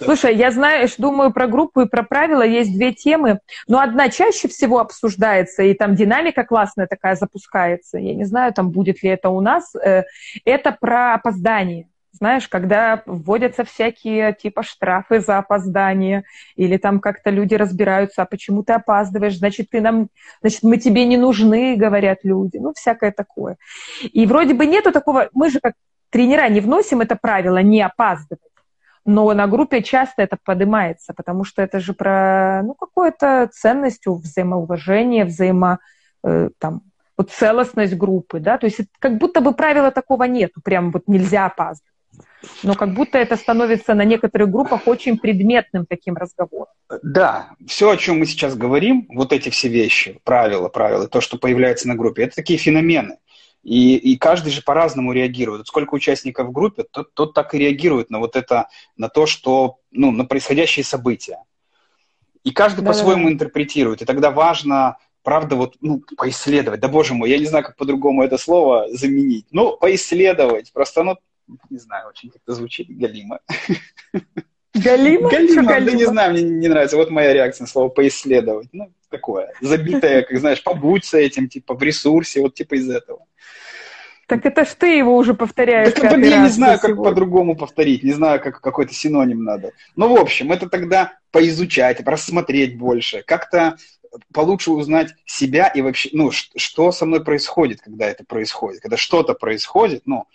[0.00, 4.48] Слушай, я знаешь, думаю про группу и про правила есть две темы, но одна чаще
[4.48, 7.98] всего обсуждается, и там динамика классная такая запускается.
[7.98, 9.74] Я не знаю, там будет ли это у нас.
[9.74, 10.04] Э,
[10.44, 11.88] это про опоздание.
[12.12, 16.24] Знаешь, когда вводятся всякие типа штрафы за опоздание,
[16.56, 20.08] или там как-то люди разбираются, а почему ты опаздываешь, значит, ты нам,
[20.42, 23.56] значит, мы тебе не нужны, говорят люди, ну, всякое такое.
[24.02, 25.74] И вроде бы нету такого, мы же как
[26.10, 28.49] тренера не вносим это правило не опаздывать,
[29.04, 35.24] но на группе часто это поднимается, потому что это же про, ну, какую-то ценность, взаимоуважение,
[35.24, 35.78] взаимо,
[36.24, 36.82] э, там,
[37.16, 41.46] вот целостность группы, да, то есть как будто бы правила такого нету, прям вот нельзя
[41.46, 41.90] опаздывать
[42.62, 46.72] но как будто это становится на некоторых группах очень предметным таким разговором.
[47.02, 51.38] Да, все, о чем мы сейчас говорим, вот эти все вещи, правила, правила, то, что
[51.38, 53.16] появляется на группе, это такие феномены.
[53.62, 55.66] И, и каждый же по-разному реагирует.
[55.66, 59.78] Сколько участников в группе, тот, тот так и реагирует на вот это, на то, что,
[59.90, 61.44] ну, на происходящие события.
[62.42, 63.32] И каждый да, по-своему да.
[63.32, 64.00] интерпретирует.
[64.00, 66.80] И тогда важно, правда, вот, ну, поисследовать.
[66.80, 69.46] Да, боже мой, я не знаю, как по-другому это слово заменить.
[69.50, 70.72] Ну, поисследовать.
[70.72, 71.18] Просто, ну,
[71.68, 73.40] не знаю, очень как-то звучит галимо.
[74.72, 75.28] Галимо?
[75.30, 76.96] Галимо, да не знаю, мне не нравится.
[76.96, 78.68] Вот моя реакция на слово поисследовать.
[78.72, 83.26] Ну, такое, забитое, как знаешь, побудь с этим, типа, в ресурсе, вот типа из этого.
[84.30, 85.92] Так это ж ты его уже повторяешь.
[85.92, 89.72] Так, я не знаю, как по-другому повторить, не знаю, как какой-то синоним надо.
[89.96, 93.76] Ну, в общем, это тогда поизучать, рассмотреть больше, как-то
[94.32, 98.80] получше узнать себя и вообще, ну, что со мной происходит, когда это происходит.
[98.82, 100.26] Когда что-то происходит, ну,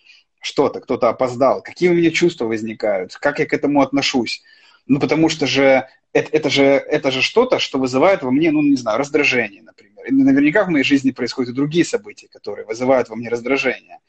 [0.41, 4.43] что-то, кто-то опоздал, какие у меня чувства возникают, как я к этому отношусь.
[4.87, 8.61] Ну, потому что же это, это же, это же что-то, что вызывает во мне, ну,
[8.61, 9.94] не знаю, раздражение, например.
[10.09, 13.99] Наверняка в моей жизни происходят и другие события, которые вызывают во мне раздражение.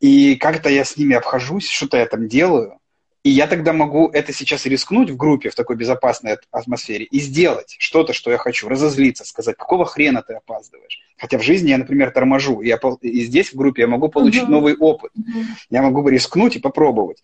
[0.00, 2.78] И как-то я с ними обхожусь, что-то я там делаю,
[3.26, 7.74] и я тогда могу это сейчас рискнуть в группе, в такой безопасной атмосфере, и сделать
[7.76, 11.00] что-то, что я хочу, разозлиться, сказать, какого хрена ты опаздываешь.
[11.16, 14.44] Хотя в жизни я, например, торможу, и, я, и здесь в группе я могу получить
[14.44, 14.50] uh-huh.
[14.50, 15.10] новый опыт.
[15.18, 15.42] Uh-huh.
[15.70, 17.20] Я могу рискнуть и попробовать.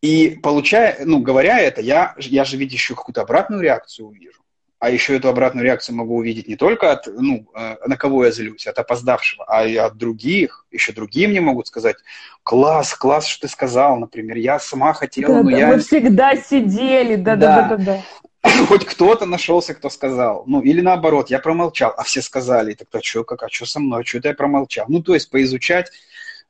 [0.00, 4.42] И получая, ну, говоря это, я, я же ведь еще какую-то обратную реакцию увижу
[4.82, 8.32] а еще эту обратную реакцию могу увидеть не только от, ну, э, на кого я
[8.32, 10.66] злюсь, от опоздавшего, а и от других.
[10.72, 11.94] Еще другие мне могут сказать,
[12.42, 15.68] класс, класс, что ты сказал, например, я сама хотела, да, но да, я...
[15.68, 18.02] Мы всегда сидели, да-да-да.
[18.68, 20.42] Хоть кто-то нашелся, кто сказал.
[20.48, 22.74] Ну, или наоборот, я промолчал, а все сказали.
[22.74, 24.86] Так, а что, как, а что со мной, что-то я промолчал.
[24.88, 25.92] Ну, то есть поизучать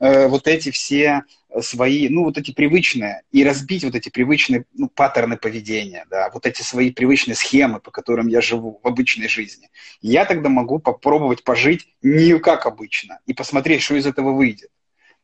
[0.03, 1.23] э, вот эти все
[1.61, 6.47] свои, ну, вот эти привычные, и разбить вот эти привычные ну, паттерны поведения, да, вот
[6.47, 9.71] эти свои привычные схемы, по которым я живу в обычной жизни.
[10.01, 14.71] Я тогда могу попробовать пожить не как обычно и посмотреть, что из этого выйдет.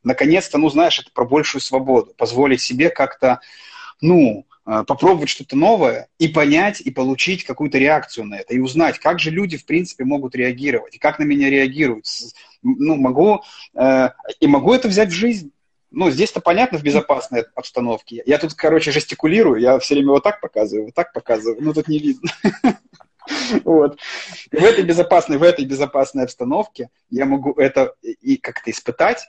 [0.05, 3.41] Наконец-то, ну, знаешь, это про большую свободу, позволить себе как-то,
[4.01, 4.48] ну, э,
[4.87, 9.31] попробовать что-то новое и понять, и получить какую-то реакцию на это, и узнать, как же
[9.31, 12.05] люди, в принципе, могут реагировать, и как на меня реагируют.
[12.63, 13.43] Ну, могу,
[13.75, 15.53] э, и могу это взять в жизнь
[15.91, 18.23] ну, здесь-то понятно в безопасной обстановке.
[18.27, 21.89] Я тут, короче, жестикулирую, я все время вот так показываю, вот так показываю, ну, тут
[21.89, 22.31] не видно.
[23.63, 23.99] Вот.
[24.51, 29.29] В этой безопасной, в этой безопасной обстановке я могу это и как-то испытать,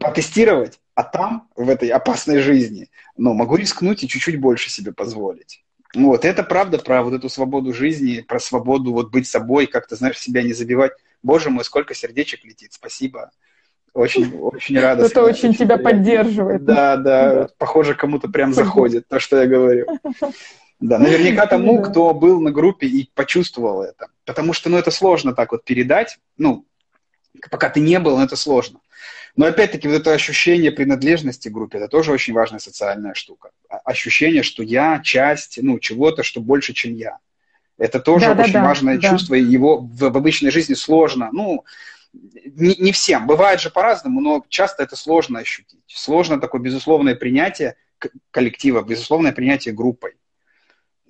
[0.00, 5.62] потестировать, а там, в этой опасной жизни, ну, могу рискнуть и чуть-чуть больше себе позволить.
[5.94, 10.18] Вот, это правда про вот эту свободу жизни, про свободу вот быть собой, как-то, знаешь,
[10.18, 10.92] себя не забивать.
[11.22, 13.30] Боже мой, сколько сердечек летит, спасибо.
[13.94, 15.06] Очень, очень рада.
[15.06, 15.90] Это очень, очень тебя приятно.
[15.90, 16.64] поддерживает.
[16.64, 17.48] Да, да, да.
[17.56, 19.86] Похоже, кому-то прям заходит то, что я говорю.
[20.80, 24.08] Да, наверняка тому, кто был на группе и почувствовал это.
[24.26, 26.18] Потому что, ну, это сложно так вот передать.
[26.36, 26.66] Ну,
[27.50, 28.80] пока ты не был, это сложно.
[29.36, 33.50] Но опять-таки вот это ощущение принадлежности группе, это тоже очень важная социальная штука.
[33.84, 37.18] Ощущение, что я часть, ну, чего-то, что больше, чем я.
[37.76, 39.10] Это тоже да, очень да, важное да.
[39.10, 41.28] чувство, и его в, в обычной жизни сложно.
[41.32, 41.64] Ну,
[42.14, 43.26] не, не всем.
[43.26, 45.80] Бывает же по-разному, но часто это сложно ощутить.
[45.86, 47.76] Сложно такое безусловное принятие
[48.30, 50.14] коллектива, безусловное принятие группой.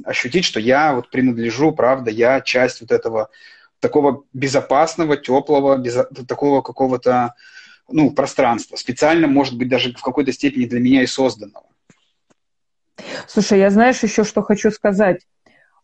[0.04, 3.30] Ощутить, что я вот принадлежу, правда, я часть вот этого
[3.78, 7.34] такого безопасного, теплого, без, такого какого-то
[7.88, 8.76] ну, пространства.
[8.76, 11.66] Специально, может быть, даже в какой-то степени для меня и созданного.
[13.26, 15.20] Слушай, я знаешь еще, что хочу сказать.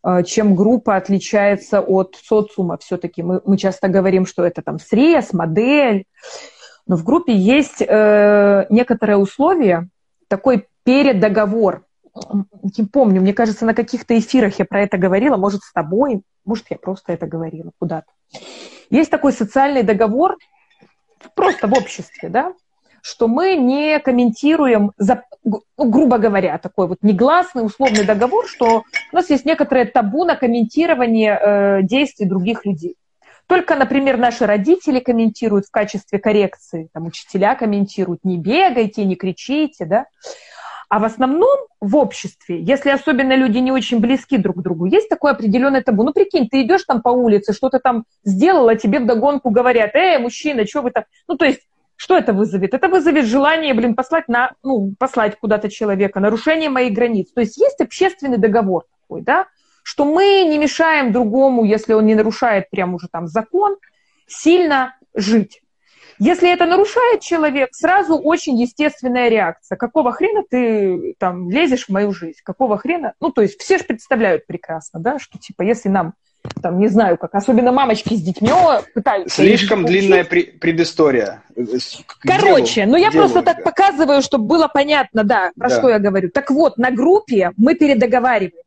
[0.04, 3.22] Э, чем группа отличается от социума все-таки.
[3.22, 6.04] Мы, мы часто говорим, что это там срез, модель,
[6.86, 9.88] но в группе есть э, некоторые условия,
[10.28, 11.84] такой передоговор.
[12.76, 16.66] Не помню, мне кажется, на каких-то эфирах я про это говорила, может, с тобой, может,
[16.70, 18.10] я просто это говорила куда-то.
[18.90, 20.36] Есть такой социальный договор,
[21.34, 22.52] просто в обществе, да,
[23.02, 29.16] что мы не комментируем, за, ну, грубо говоря, такой вот негласный условный договор, что у
[29.16, 32.96] нас есть некоторое табу на комментирование э, действий других людей.
[33.48, 39.84] Только, например, наши родители комментируют в качестве коррекции, там, учителя комментируют, не бегайте, не кричите,
[39.84, 40.06] да.
[40.92, 45.08] А в основном в обществе, если особенно люди не очень близки друг к другу, есть
[45.08, 46.02] такое определенное табу.
[46.02, 50.66] Ну, прикинь, ты идешь там по улице, что-то там сделала, тебе вдогонку говорят, эй, мужчина,
[50.66, 51.04] что вы там...
[51.28, 51.60] Ну, то есть
[51.96, 52.74] что это вызовет?
[52.74, 57.32] Это вызовет желание, блин, послать, на, ну, послать куда-то человека, нарушение моих границ.
[57.32, 59.46] То есть есть общественный договор такой, да,
[59.82, 63.78] что мы не мешаем другому, если он не нарушает прям уже там закон,
[64.26, 65.62] сильно жить.
[66.18, 69.76] Если это нарушает человек, сразу очень естественная реакция.
[69.76, 72.38] Какого хрена ты там лезешь в мою жизнь?
[72.44, 73.14] Какого хрена?
[73.20, 76.14] Ну, то есть все же представляют прекрасно, да, что типа если нам
[76.60, 78.50] там, не знаю как, особенно мамочки с детьми
[78.94, 79.36] пытаются...
[79.36, 81.42] Слишком длинная предыстория.
[82.20, 85.78] Короче, делу, ну я делу, просто так показываю, чтобы было понятно, да, про да.
[85.78, 86.30] что я говорю.
[86.30, 88.61] Так вот, на группе мы передоговариваемся.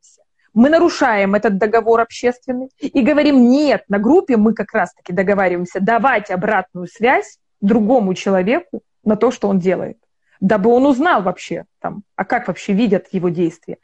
[0.56, 6.32] Мы нарушаем этот договор общественный и говорим, нет, на группе мы как раз-таки договариваемся давать
[6.32, 9.98] обратную связь другому человеку на то, что он делает
[10.40, 13.78] дабы он узнал вообще, там, а как вообще видят его действия.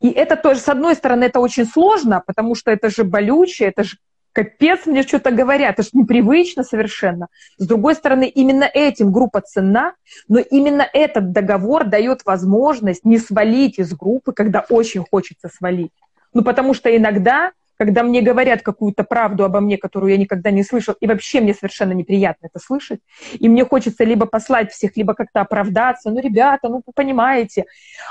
[0.00, 3.84] И это тоже, с одной стороны, это очень сложно, потому что это же болюче, это
[3.84, 3.96] же
[4.32, 7.28] капец мне что-то говорят, это же непривычно совершенно.
[7.56, 9.94] С другой стороны, именно этим группа ценна,
[10.28, 15.92] но именно этот договор дает возможность не свалить из группы, когда очень хочется свалить.
[16.32, 20.64] Ну, потому что иногда когда мне говорят какую-то правду обо мне, которую я никогда не
[20.64, 23.00] слышал, и вообще мне совершенно неприятно это слышать,
[23.32, 27.66] и мне хочется либо послать всех, либо как-то оправдаться, ну, ребята, ну, вы понимаете,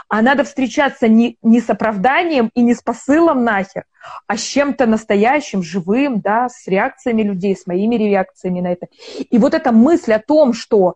[0.07, 3.83] а надо встречаться не, не с оправданием и не с посылом нахер,
[4.25, 8.87] а с чем-то настоящим, живым, да, с реакциями людей, с моими реакциями на это.
[9.29, 10.95] И вот эта мысль о том, что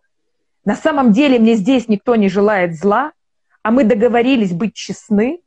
[0.63, 3.11] на самом деле мне здесь никто не желает зла,
[3.63, 5.41] а мы договорились быть честны,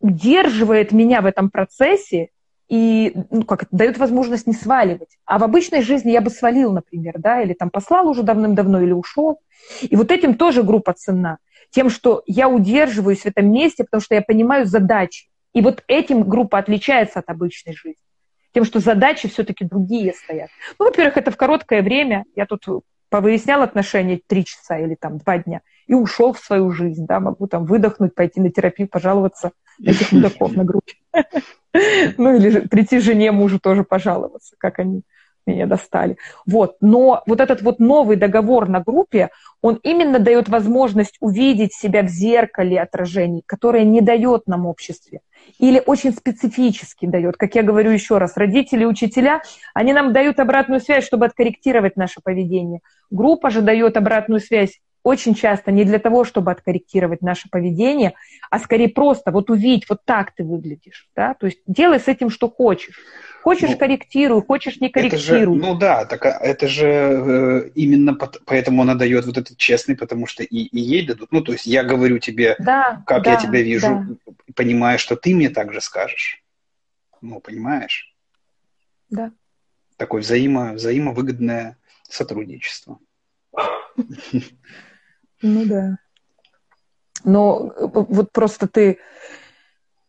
[0.00, 2.30] удерживает меня в этом процессе
[2.68, 5.18] и ну, как это, дает возможность не сваливать.
[5.24, 8.92] А в обычной жизни я бы свалил, например, да, или там послал уже давным-давно, или
[8.92, 9.40] ушел.
[9.82, 11.38] И вот этим тоже группа ценна.
[11.70, 15.28] Тем, что я удерживаюсь в этом месте, потому что я понимаю задачи.
[15.52, 18.02] И вот этим группа отличается от обычной жизни.
[18.54, 20.48] Тем, что задачи все-таки другие стоят.
[20.78, 22.24] Ну, во-первых, это в короткое время.
[22.36, 22.66] Я тут
[23.08, 27.48] повыяснял отношения три часа или там два дня и ушел в свою жизнь, да, могу
[27.48, 29.50] там выдохнуть, пойти на терапию, пожаловаться
[29.84, 30.94] этих мудаков на группе.
[32.16, 35.02] Ну или прийти жене, мужу тоже пожаловаться, как они
[35.46, 36.16] меня достали.
[36.46, 36.76] Вот.
[36.80, 39.30] Но вот этот вот новый договор на группе,
[39.62, 45.20] он именно дает возможность увидеть себя в зеркале отражений, которое не дает нам обществе.
[45.58, 47.36] Или очень специфически дает.
[47.36, 49.42] Как я говорю еще раз, родители, учителя,
[49.74, 52.80] они нам дают обратную связь, чтобы откорректировать наше поведение.
[53.10, 58.14] Группа же дает обратную связь очень часто не для того, чтобы откорректировать наше поведение,
[58.50, 61.08] а скорее просто вот увидеть, вот так ты выглядишь.
[61.16, 61.34] Да?
[61.34, 62.98] То есть делай с этим, что хочешь.
[63.42, 65.58] Хочешь, ну, корректируй, хочешь, не корректируй.
[65.58, 69.56] Же, ну да, так, а, это же э, именно под, поэтому она дает вот этот
[69.56, 71.32] честный, потому что и, и ей дадут.
[71.32, 74.32] Ну, то есть я говорю тебе, да, как да, я тебя вижу, да.
[74.54, 76.42] понимая, что ты мне также скажешь.
[77.22, 78.14] Ну, понимаешь?
[79.08, 79.32] Да.
[79.96, 81.78] Такое взаимо, взаимовыгодное
[82.10, 82.98] сотрудничество.
[85.42, 85.98] Ну да.
[87.24, 88.98] Но э, вот просто ты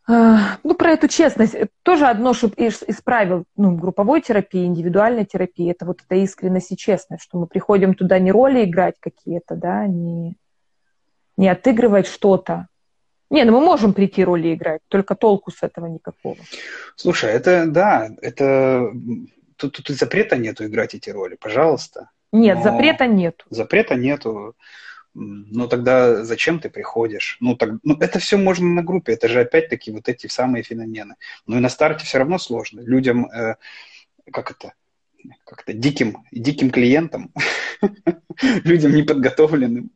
[0.08, 1.54] а, ну, про эту честность.
[1.82, 6.76] Тоже одно чтобы из, правил ну, групповой терапии, индивидуальной терапии, это вот эта искренность и
[6.76, 10.36] честность, что мы приходим туда не роли играть какие-то, да, не,
[11.36, 12.66] не отыгрывать что-то.
[13.30, 16.36] Не, ну мы можем прийти роли играть, только толку с этого никакого.
[16.96, 18.90] Слушай, это, да, это...
[19.56, 22.10] Тут, тут запрета нету играть эти роли, пожалуйста.
[22.32, 22.64] Нет, Но...
[22.64, 23.44] запрета нету.
[23.48, 24.56] Запрета нету.
[25.14, 27.36] Ну тогда зачем ты приходишь?
[27.40, 31.16] Ну, так, ну это все можно на группе, это же опять-таки вот эти самые феномены.
[31.46, 32.80] Но и на старте все равно сложно.
[32.80, 33.56] Людям, э,
[34.32, 34.72] как это,
[35.44, 37.32] как-то диким, диким клиентам,
[38.64, 39.90] людям неподготовленным.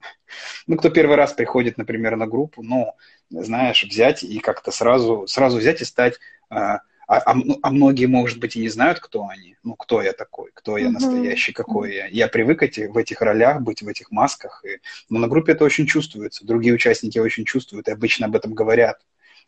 [0.66, 2.92] Ну, кто первый раз приходит, например, на группу, ну,
[3.30, 6.18] знаешь, взять и как-то сразу, сразу взять и стать
[6.50, 9.56] э, а, а, ну, а многие, может быть, и не знают, кто они.
[9.62, 12.06] Ну, кто я такой, кто я настоящий, какой я.
[12.06, 14.64] Я привык эти, в этих ролях быть, в этих масках.
[14.64, 16.44] И, но на группе это очень чувствуется.
[16.44, 18.98] Другие участники очень чувствуют и обычно об этом говорят.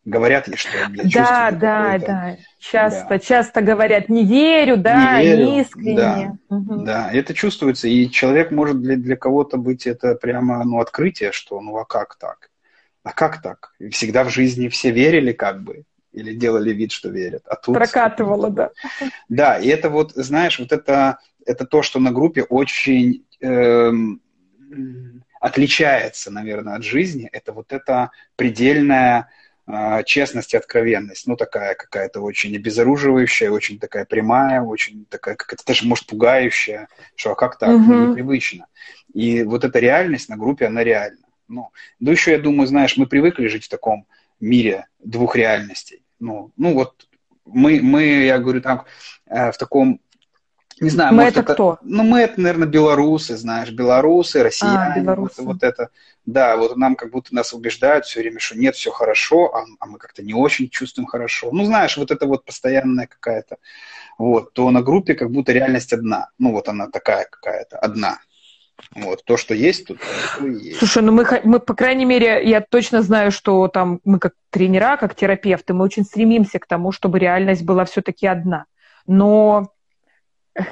[0.05, 1.11] Говорят, что я чувствую.
[1.13, 2.37] Да, да, да.
[2.61, 3.19] Часто, да.
[3.19, 6.39] часто говорят, не верю, да, не, верю, не искренне.
[6.49, 6.77] Да, угу.
[6.85, 7.89] да, это чувствуется.
[7.89, 12.15] И человек может для, для кого-то быть это прямо ну, открытие, что ну а как
[12.15, 12.51] так?
[13.03, 13.75] А как так?
[13.91, 15.83] Всегда в жизни все верили как бы
[16.13, 17.43] или делали вид, что верят.
[17.47, 17.75] А тут...
[17.75, 18.71] Прокатывало, да.
[19.29, 24.21] Да, и это вот, знаешь, вот это, это то, что на группе очень эм,
[25.41, 29.29] отличается, наверное, от жизни, это вот эта предельная
[29.67, 35.53] э, честность и откровенность, ну, такая какая-то очень обезоруживающая, очень такая прямая, очень такая, как
[35.53, 37.95] это даже, может, пугающая, что а как так, угу.
[37.95, 38.67] непривычно.
[39.15, 41.19] И вот эта реальность на группе, она реальна.
[41.49, 44.07] Ну, да еще, я думаю, знаешь, мы привыкли жить в таком
[44.41, 46.03] мире двух реальностей.
[46.19, 47.09] Ну, ну вот
[47.45, 48.85] мы, мы, я говорю, там
[49.27, 50.01] э, в таком,
[50.81, 51.79] не знаю, мы может, это, кто?
[51.83, 55.43] Ну, мы это, наверное, белорусы, знаешь, белорусы, россияне, а, белорусы.
[55.43, 55.91] Вот, вот это,
[56.25, 59.87] да, вот нам как будто нас убеждают все время, что нет, все хорошо, а, а
[59.87, 61.51] мы как-то не очень чувствуем хорошо.
[61.53, 63.57] Ну, знаешь, вот это вот постоянная какая-то,
[64.19, 68.19] вот, то на группе как будто реальность одна, ну, вот она такая какая-то, одна,
[68.95, 69.99] вот, то, что есть тут,
[70.39, 70.79] то и есть.
[70.79, 74.97] Слушай, ну мы, мы, по крайней мере, я точно знаю, что там мы как тренера,
[74.97, 78.67] как терапевты, мы очень стремимся к тому, чтобы реальность была все-таки одна.
[79.07, 79.73] Но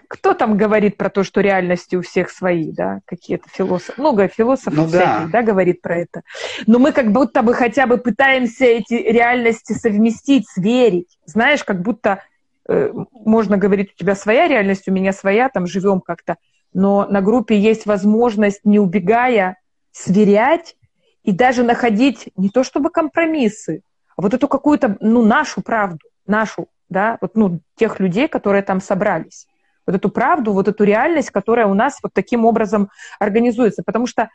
[0.09, 4.75] кто там говорит про то, что реальности у всех свои, да, какие-то философы, много философов
[4.75, 5.29] ну, всяких, да.
[5.31, 6.23] да, говорит про это.
[6.67, 11.19] Но мы как будто бы хотя бы пытаемся эти реальности совместить, сверить.
[11.25, 12.23] Знаешь, как будто
[12.69, 16.37] э, можно говорить, у тебя своя реальность, у меня своя, там живем как-то
[16.73, 19.59] но на группе есть возможность, не убегая,
[19.93, 20.77] сверять
[21.23, 23.83] и даже находить не то чтобы компромиссы,
[24.17, 28.81] а вот эту какую-то, ну, нашу правду, нашу, да, вот, ну, тех людей, которые там
[28.81, 29.47] собрались.
[29.87, 32.91] Вот эту правду, вот эту реальность, которая у нас вот таким образом
[33.21, 33.83] организуется.
[33.85, 34.31] Потому что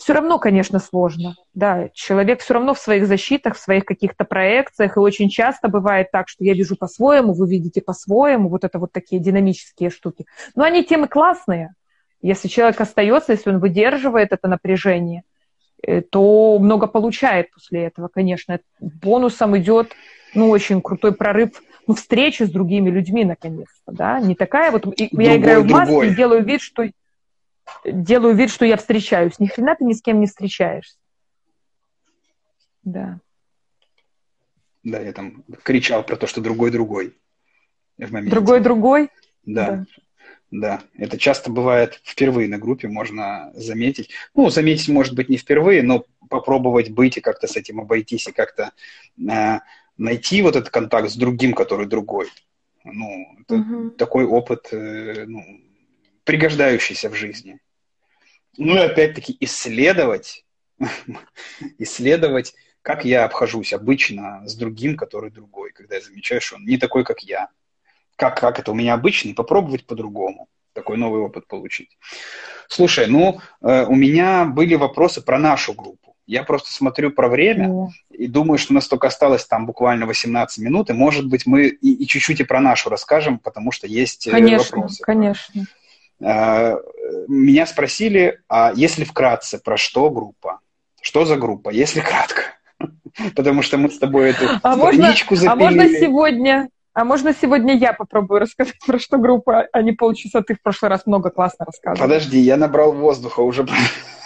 [0.00, 1.34] все равно, конечно, сложно.
[1.52, 6.10] Да, человек все равно в своих защитах, в своих каких-то проекциях, и очень часто бывает
[6.10, 10.24] так, что я вижу по-своему, вы видите по-своему, вот это вот такие динамические штуки.
[10.56, 11.74] Но они темы классные.
[12.22, 15.22] Если человек остается, если он выдерживает это напряжение,
[15.82, 18.58] э, то много получает после этого, конечно.
[18.80, 19.92] Бонусом идет,
[20.34, 21.50] ну, очень крутой прорыв,
[21.86, 26.06] ну, встречи с другими людьми, наконец-то, да, не такая вот, другой, я играю в маске
[26.06, 26.84] и делаю вид, что
[27.84, 29.38] делаю вид, что я встречаюсь.
[29.38, 30.96] Ни хрена ты ни с кем не встречаешься.
[32.82, 33.20] Да.
[34.82, 37.16] Да, я там кричал про то, что другой-другой.
[37.98, 39.10] Другой-другой?
[39.44, 39.70] Да.
[39.70, 39.84] да.
[40.50, 44.10] Да, это часто бывает впервые на группе, можно заметить.
[44.34, 48.32] Ну, заметить, может быть, не впервые, но попробовать быть и как-то с этим обойтись, и
[48.32, 48.72] как-то
[49.16, 49.58] э,
[49.96, 52.30] найти вот этот контакт с другим, который другой.
[52.84, 53.90] Ну, это угу.
[53.90, 55.40] такой опыт, э, ну,
[56.24, 57.58] пригождающийся в жизни.
[58.56, 60.44] Ну и опять-таки исследовать,
[61.78, 66.78] исследовать, как я обхожусь обычно с другим, который другой, когда я замечаю, что он не
[66.78, 67.48] такой, как я,
[68.16, 70.48] как, как это у меня обычно, и попробовать по-другому.
[70.72, 71.98] Такой новый опыт получить.
[72.68, 76.14] Слушай, ну, э, у меня были вопросы про нашу группу.
[76.26, 77.88] Я просто смотрю про время mm.
[78.10, 81.66] и думаю, что у нас только осталось там буквально 18 минут, и, может быть, мы
[81.66, 85.02] и, и чуть-чуть и про нашу расскажем, потому что есть э, конечно, вопросы.
[85.02, 85.72] Конечно, конечно.
[86.20, 86.76] Э,
[87.28, 90.60] меня спросили, а если вкратце, про что группа?
[91.00, 92.42] Что за группа, если кратко?
[93.36, 95.50] Потому что мы с тобой эту а страничку можно, запилили.
[95.50, 100.42] А можно сегодня, а можно сегодня я попробую рассказать про что группа, а не полчаса
[100.42, 102.08] ты в прошлый раз много классно рассказывал.
[102.08, 103.66] Подожди, я набрал воздуха уже.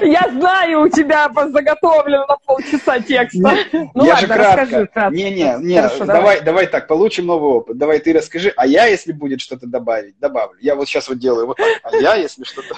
[0.00, 3.56] Я знаю, у тебя заготовлено на полчаса текста.
[3.72, 4.60] Ну я ладно, же кратко.
[4.60, 5.16] расскажи кратко.
[5.16, 7.78] Не-не, не, Хорошо, давай, давай, давай так, получим новый опыт.
[7.78, 10.58] Давай ты расскажи, а я, если будет что-то добавить, добавлю.
[10.60, 12.76] Я вот сейчас вот делаю вот так, а я, если что-то...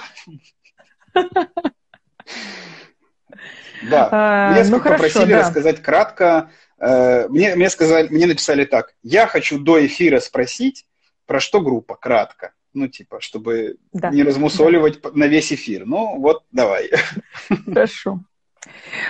[3.89, 6.51] Да, а, меня ну, попросили рассказать кратко.
[6.77, 8.93] Э, мне, мне, сказали, мне написали так.
[9.01, 10.85] Я хочу до эфира спросить,
[11.25, 12.53] про что группа, кратко.
[12.73, 14.09] Ну, типа, чтобы да.
[14.11, 15.11] не размусоливать да.
[15.13, 15.85] на весь эфир.
[15.85, 16.89] Ну, вот, давай.
[17.65, 18.19] Хорошо.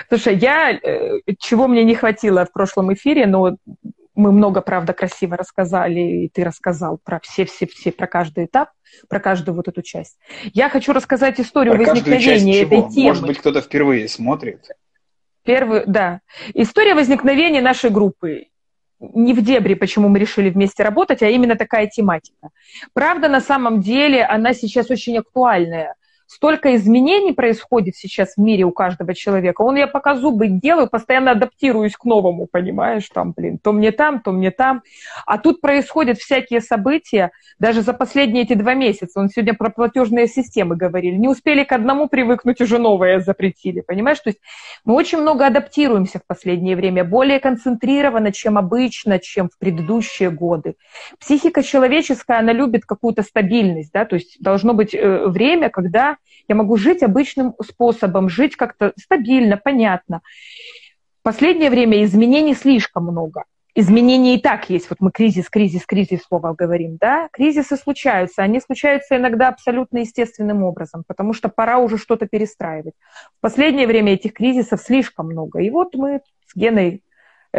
[0.10, 3.58] Слушай, я, э, чего мне не хватило в прошлом эфире, но
[4.16, 8.70] мы много, правда, красиво рассказали, и ты рассказал про все-все-все, про каждый этап,
[9.08, 10.18] про каждую вот эту часть.
[10.54, 13.08] Я хочу рассказать историю про возникновения этой темы.
[13.10, 14.68] Может быть, кто-то впервые смотрит.
[15.44, 16.22] Первый, да.
[16.54, 18.48] История возникновения нашей группы
[19.02, 22.50] не в дебри, почему мы решили вместе работать, а именно такая тематика.
[22.94, 25.96] Правда, на самом деле она сейчас очень актуальная
[26.32, 29.62] столько изменений происходит сейчас в мире у каждого человека.
[29.62, 34.22] Он я пока зубы делаю, постоянно адаптируюсь к новому, понимаешь, там, блин, то мне там,
[34.22, 34.82] то мне там.
[35.26, 39.20] А тут происходят всякие события, даже за последние эти два месяца.
[39.20, 41.16] Он сегодня про платежные системы говорили.
[41.16, 44.20] Не успели к одному привыкнуть, уже новое запретили, понимаешь?
[44.20, 44.40] То есть
[44.86, 50.76] мы очень много адаптируемся в последнее время, более концентрированно, чем обычно, чем в предыдущие годы.
[51.20, 56.16] Психика человеческая, она любит какую-то стабильность, да, то есть должно быть э, время, когда
[56.48, 60.22] я могу жить обычным способом, жить как-то стабильно, понятно.
[61.22, 63.46] В последнее время изменений слишком много.
[63.74, 64.90] Изменения и так есть.
[64.90, 67.30] Вот мы кризис, кризис, кризис слово говорим, да?
[67.32, 68.44] Кризисы случаются.
[68.44, 72.96] Они случаются иногда абсолютно естественным образом, потому что пора уже что-то перестраивать.
[73.38, 75.60] В последнее время этих кризисов слишком много.
[75.60, 77.02] И вот мы с Геной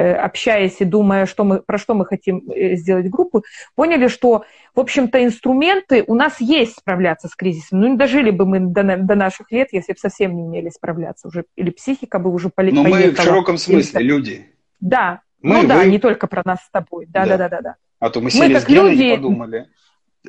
[0.01, 4.80] общаясь и думая, что мы, про что мы хотим э, сделать группу, поняли, что, в
[4.80, 7.80] общем-то, инструменты у нас есть справляться с кризисом.
[7.80, 11.28] Ну, не дожили бы мы до, до наших лет, если бы совсем не умели справляться
[11.28, 11.45] уже.
[11.57, 12.84] Или психика бы уже полетела.
[12.84, 14.09] Но мы в широком смысле или...
[14.09, 14.47] люди.
[14.80, 15.20] Да.
[15.40, 17.07] Мы, ну да, не только про нас с тобой.
[17.09, 17.61] Да, да, да, да.
[17.61, 17.76] да.
[17.99, 19.68] А то мы сели мы, как с люди, и подумали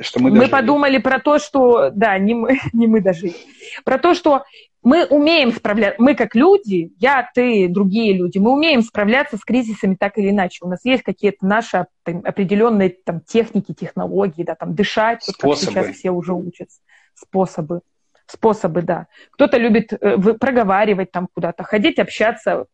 [0.01, 3.35] что мы, мы подумали про то, что, да, не мы, не мы дожили,
[3.83, 4.43] про то, что
[4.83, 9.95] мы умеем справляться, мы как люди, я, ты, другие люди, мы умеем справляться с кризисами
[9.95, 10.65] так или иначе.
[10.65, 15.57] У нас есть какие-то наши там, определенные там, техники, технологии, да, там дышать, вот как
[15.57, 16.79] сейчас все уже учатся,
[17.13, 17.81] способы.
[18.25, 19.07] Способы, да.
[19.31, 22.67] Кто-то любит э, проговаривать там куда-то, ходить, общаться,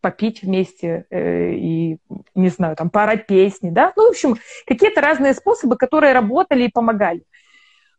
[0.00, 1.98] попить вместе э, и,
[2.34, 3.92] не знаю, там, поорать песни, да.
[3.96, 4.36] Ну, в общем,
[4.66, 7.24] какие-то разные способы, которые работали и помогали.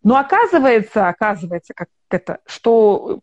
[0.02, 3.20] Но оказывается, оказывается, как это, что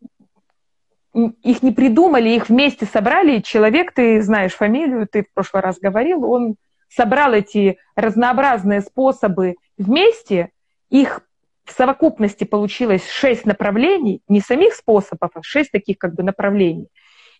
[1.14, 3.40] их не придумали, их вместе собрали.
[3.40, 6.56] Человек, ты знаешь фамилию, ты в прошлый раз говорил, он
[6.88, 10.50] собрал эти разнообразные способы вместе,
[10.88, 11.22] их
[11.64, 16.88] в совокупности получилось шесть направлений, не самих способов, а шесть таких как бы направлений.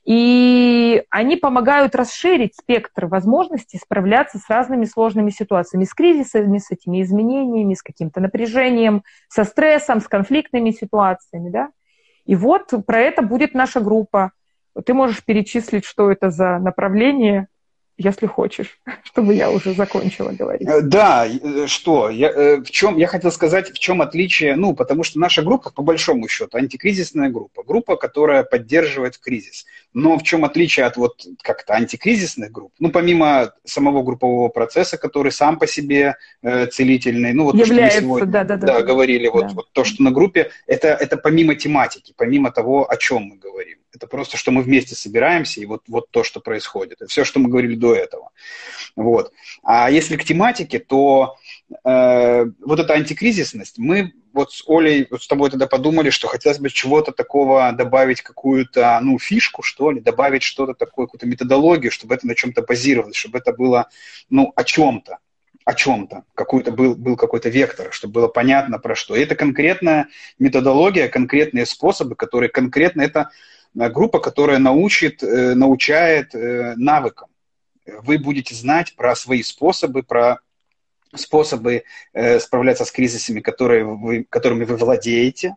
[0.05, 7.03] И они помогают расширить спектр возможностей справляться с разными сложными ситуациями, с кризисами, с этими
[7.03, 11.51] изменениями, с каким-то напряжением, со стрессом, с конфликтными ситуациями.
[11.51, 11.69] Да?
[12.31, 14.31] И вот про это будет наша группа.
[14.87, 17.49] Ты можешь перечислить, что это за направление,
[18.01, 20.67] если хочешь, чтобы я уже закончила говорить.
[20.67, 22.09] Э, да, э, что?
[22.09, 25.71] Я, э, в чем, я хотел сказать, в чем отличие, ну, потому что наша группа,
[25.71, 29.67] по большому счету, антикризисная группа, группа, которая поддерживает кризис.
[29.93, 32.73] Но в чем отличие от вот как-то антикризисных групп?
[32.79, 38.05] Ну, помимо самого группового процесса, который сам по себе э, целительный, ну, вот Является, то,
[38.05, 39.33] что мы сегодня да, да, да, говорили, да.
[39.33, 43.37] Вот, вот то, что на группе, это, это помимо тематики, помимо того, о чем мы
[43.37, 43.79] говорим.
[43.93, 46.99] Это просто, что мы вместе собираемся, и вот, вот то, что происходит.
[47.09, 48.31] Все, что мы говорили до этого.
[48.97, 49.33] Вот.
[49.63, 51.37] А если к тематике, то
[51.85, 56.59] э, вот эта антикризисность, мы вот с Олей, вот с тобой тогда подумали, что хотелось
[56.59, 62.15] бы чего-то такого добавить, какую-то, ну, фишку, что ли, добавить что-то такое, какую-то методологию, чтобы
[62.15, 63.89] это на чем-то базировалось, чтобы это было,
[64.29, 65.19] ну, о чем-то
[65.67, 69.15] о чем-то, какой-то был, был какой-то вектор, чтобы было понятно про что.
[69.15, 73.31] И это конкретная методология, конкретные способы, которые конкретно это
[73.79, 77.29] Э, группа, которая научит, э, научает э, навыкам.
[78.03, 80.41] Вы будете знать про свои способы, про
[81.15, 85.57] способы э, справляться с кризисами, которые вы, которыми вы владеете,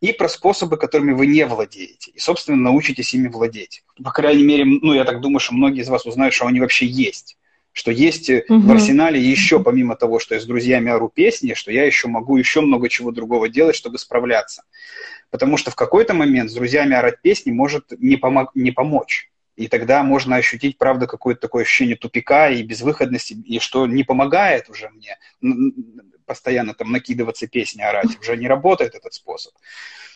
[0.00, 2.10] и про способы, которыми вы не владеете.
[2.12, 3.84] И, собственно, научитесь ими владеть.
[4.02, 6.86] По крайней мере, ну, я так думаю, что многие из вас узнают, что они вообще
[6.86, 7.36] есть.
[7.72, 8.60] Что есть угу.
[8.60, 12.36] в арсенале еще, помимо того, что я с друзьями ору песни, что я еще могу
[12.36, 14.62] еще много чего другого делать, чтобы справляться.
[15.30, 19.28] Потому что в какой-то момент с друзьями орать песни может не, помог, не помочь.
[19.56, 24.68] И тогда можно ощутить, правда, какое-то такое ощущение тупика и безвыходности, и что не помогает
[24.68, 25.18] уже мне
[26.26, 28.18] постоянно там накидываться песни, орать.
[28.20, 29.52] Уже не работает этот способ.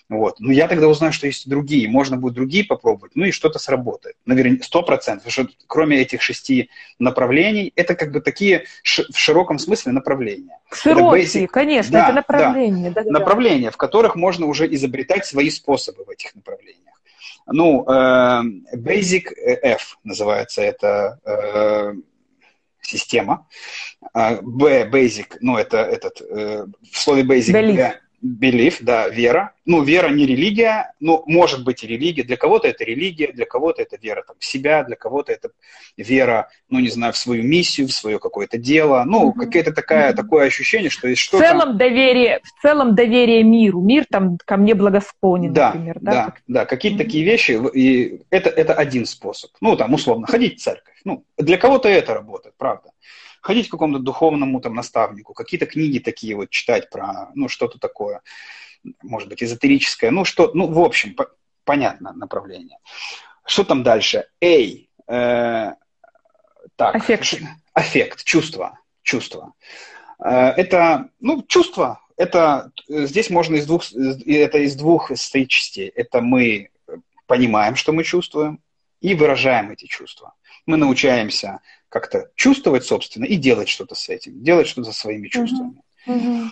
[0.09, 0.41] Вот.
[0.41, 1.89] Но я тогда узнаю, что есть другие.
[1.89, 4.17] Можно будет другие попробовать, ну и что-то сработает.
[4.25, 5.31] Наверное, сто процентов.
[5.31, 10.61] Что кроме этих шести направлений, это как бы такие в широком смысле направления.
[10.73, 12.91] Широкие, конечно, да, это направления.
[12.91, 16.98] Да, да, направления, в которых можно уже изобретать свои способы в этих направлениях.
[17.51, 18.43] Ну, э,
[18.77, 19.33] Basic
[19.63, 21.95] F называется эта э,
[22.83, 23.47] система.
[24.13, 27.53] А, B, Basic, ну, это этот, э, в слове Basic...
[27.53, 27.95] Belief.
[28.25, 29.53] Belief, да, вера.
[29.65, 32.25] Ну, вера не религия, ну, может быть и религия.
[32.25, 35.51] Для кого-то это религия, для кого-то это вера там, в себя, для кого-то это
[35.97, 39.05] вера, ну, не знаю, в свою миссию, в свое какое-то дело.
[39.07, 39.45] Ну, mm-hmm.
[39.45, 40.17] какое-то такое, mm-hmm.
[40.17, 41.45] такое ощущение, что есть что-то...
[41.45, 43.81] В целом, доверие, в целом доверие миру.
[43.83, 45.99] Мир там ко мне благосклонен, да, например.
[46.01, 46.65] Да, да, да.
[46.67, 47.07] какие-то mm-hmm.
[47.07, 47.61] такие вещи.
[47.75, 49.51] И это, это один способ.
[49.61, 50.95] Ну, там, условно, ходить в церковь.
[51.05, 52.91] Ну, для кого-то это работает, правда
[53.41, 58.23] ходить к какому-то духовному там наставнику, какие-то книги такие вот читать про, ну, что-то такое,
[59.03, 61.31] может быть, эзотерическое, ну, что, ну, в общем, по-
[61.65, 62.79] понятно направление.
[63.47, 64.27] Что там дальше?
[64.41, 65.73] Эй, э,
[66.77, 66.95] так.
[66.95, 67.41] Аффект.
[67.73, 69.55] Аффект, чувство, чувство.
[70.23, 75.89] Э, это, ну, чувство, это, здесь можно из двух, это из двух стоит частей.
[75.89, 76.71] Это мы
[77.27, 78.61] понимаем, что мы чувствуем,
[79.01, 80.35] и выражаем эти чувства.
[80.67, 85.83] Мы научаемся как-то чувствовать, собственно, и делать что-то с этим, делать что-то со своими чувствами.
[86.07, 86.49] Uh-huh.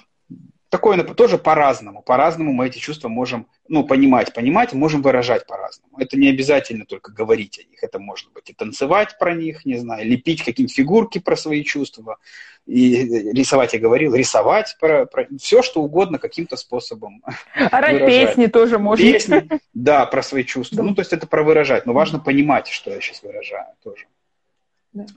[0.69, 2.03] Такое тоже по-разному.
[2.03, 5.97] По-разному мы эти чувства можем, ну, понимать, понимать, можем выражать по-разному.
[5.99, 7.85] Это не обязательно только говорить о них.
[7.85, 12.19] Это может быть и танцевать про них, не знаю, лепить какие-нибудь фигурки про свои чувства,
[12.67, 17.23] и рисовать, я говорил, рисовать про, про все, что угодно каким-то способом.
[17.55, 19.05] Орать песни тоже можно.
[19.05, 20.79] Песни, да, про свои чувства.
[20.79, 20.83] Да.
[20.83, 21.87] Ну, то есть это про выражать.
[21.87, 24.07] Но важно понимать, что я сейчас выражаю тоже.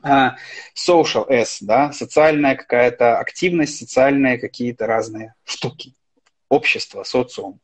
[0.04, 0.38] Да.
[0.76, 5.94] social S, да, социальная какая-то активность, социальные какие-то разные штуки
[6.50, 7.60] общество, социум.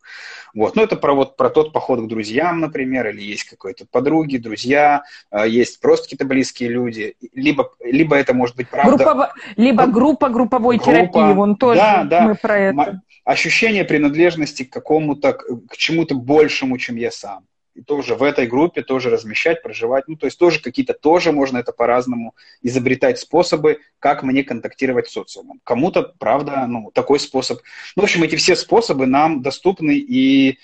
[0.54, 0.76] Вот.
[0.76, 5.04] Ну, это про, вот, про тот поход к друзьям, например, или есть какой-то подруги, друзья,
[5.32, 8.96] а, есть просто какие-то близкие люди, либо, либо это может быть правда...
[8.96, 9.34] Группово...
[9.58, 13.02] Либо группа групповой группа, терапии, вон тоже да, да, мы про это.
[13.24, 17.46] Ощущение принадлежности к какому-то, к чему-то большему, чем я сам
[17.76, 20.08] и тоже в этой группе тоже размещать, проживать.
[20.08, 25.12] Ну, то есть тоже какие-то, тоже можно это по-разному изобретать способы, как мне контактировать с
[25.12, 25.60] социумом.
[25.64, 27.60] Кому-то, правда, ну, такой способ.
[27.96, 30.56] Ну, в общем, эти все способы нам доступны и э,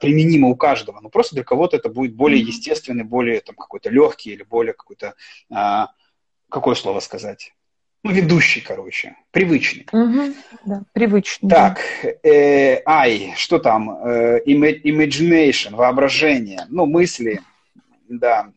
[0.00, 1.00] применимы у каждого.
[1.00, 5.14] Но просто для кого-то это будет более естественный, более там какой-то легкий или более какой-то,
[5.50, 5.86] э,
[6.48, 7.52] какое слово сказать?
[8.04, 9.86] Ну, ведущий, короче, привычный.
[9.90, 10.34] Угу,
[10.66, 11.48] да, привычный.
[11.48, 11.80] Так,
[12.22, 13.90] э, ай, что там?
[13.90, 17.40] Э, imagination, воображение, ну, мысли,
[18.06, 18.50] да.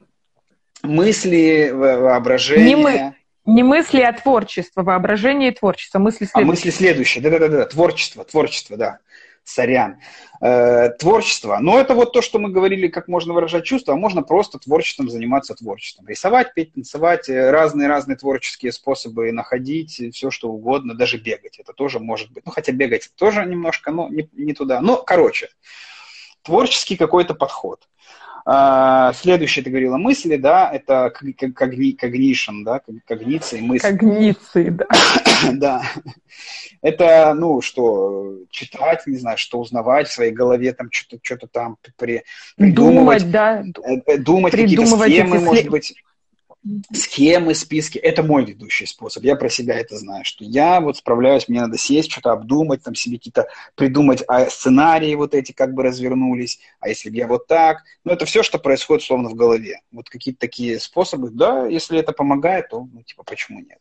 [0.84, 2.68] Мысли, воображение.
[2.68, 5.98] Не, мы, не мысли, а творчество, воображение и творчество.
[6.00, 6.43] Мысли следующие.
[6.43, 9.00] А мысли следующие, да-да-да, творчество, творчество, да
[9.48, 10.00] сорян.
[10.41, 11.58] Э, творчество.
[11.62, 15.10] Но это вот то, что мы говорили, как можно выражать чувства, а можно просто творчеством
[15.10, 16.08] заниматься творчеством.
[16.08, 21.60] Рисовать, петь, танцевать, разные-разные творческие способы находить, все что угодно, даже бегать.
[21.60, 22.45] Это тоже может быть.
[22.45, 24.82] Ну, хотя бегать тоже немножко, но не, не туда.
[24.82, 25.50] Но, короче,
[26.43, 27.88] творческий какой-то подход.
[28.50, 33.86] А, следующее, ты говорила, мысли, да, это когни, когнишн, да, когниции, мысли.
[33.86, 34.86] Когниции, да.
[35.52, 35.82] да.
[36.82, 41.76] Это, ну, что, читать, не знаю, что узнавать в своей голове, там, что-то что там
[41.98, 42.24] при,
[42.56, 43.24] придумывать.
[43.24, 43.66] Думать, да.
[43.84, 45.93] Э, э, думать какие-то схемы, может быть
[46.91, 47.97] схемы, списки.
[47.97, 49.24] Это мой ведущий способ.
[49.24, 52.95] Я про себя это знаю, что я вот справляюсь, мне надо сесть, что-то обдумать, там
[52.95, 57.47] себе какие-то придумать а сценарии вот эти как бы развернулись, а если бы я вот
[57.47, 57.84] так.
[58.03, 59.82] Ну, это все, что происходит словно в голове.
[59.91, 61.30] Вот какие-то такие способы.
[61.30, 63.80] Да, если это помогает, то, ну, типа, почему нет?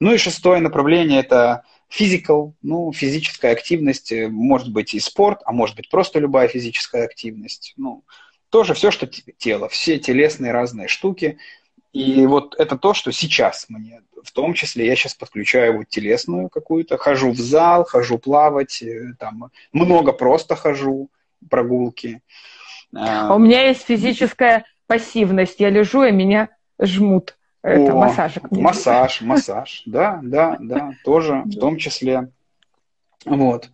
[0.00, 5.52] Ну и шестое направление– это physical, ну, физическая активность, э, может быть и спорт, а
[5.52, 7.74] может быть просто любая физическая активность.
[7.76, 8.02] Ну,
[8.50, 11.38] тоже все, что тело, все телесные разные штуки–
[11.92, 16.48] и вот это то, что сейчас мне, в том числе, я сейчас подключаю вот телесную
[16.48, 21.10] какую-то, хожу в зал, хожу плавать, э, там много просто хожу,
[21.50, 22.22] прогулки.
[22.94, 25.60] А у меня есть физическая пассивность.
[25.60, 27.36] Я лежу, и меня жмут.
[27.62, 28.50] это, О, массажик.
[28.50, 32.28] Массаж, массаж, да, да, да, тоже в том числе.
[33.24, 33.70] Вот.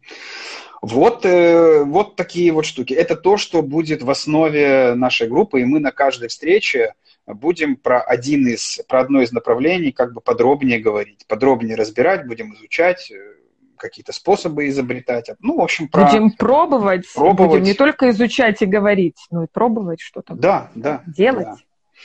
[0.80, 2.94] Вот, э, вот такие вот штуки.
[2.94, 6.94] Это то, что будет в основе нашей группы, и мы на каждой встрече
[7.34, 12.54] будем про один из, про одно из направлений как бы подробнее говорить, подробнее разбирать, будем
[12.54, 13.34] изучать, э,
[13.76, 15.30] какие-то способы изобретать.
[15.40, 16.06] Ну, в общем, про...
[16.06, 17.50] Будем пробовать, пробовать.
[17.50, 21.46] будем не только изучать и говорить, но и пробовать что-то да, да, делать.
[21.46, 21.56] Да.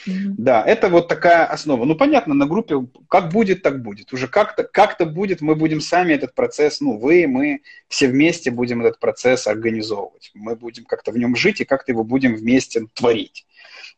[0.06, 1.84] Да, это вот такая основа.
[1.84, 4.12] Ну, понятно, на группе как будет, так будет.
[4.12, 8.80] Уже как-то как будет, мы будем сами этот процесс, ну, вы, мы, все вместе будем
[8.82, 10.30] этот процесс организовывать.
[10.34, 13.46] Мы будем как-то в нем жить и как-то его будем вместе творить.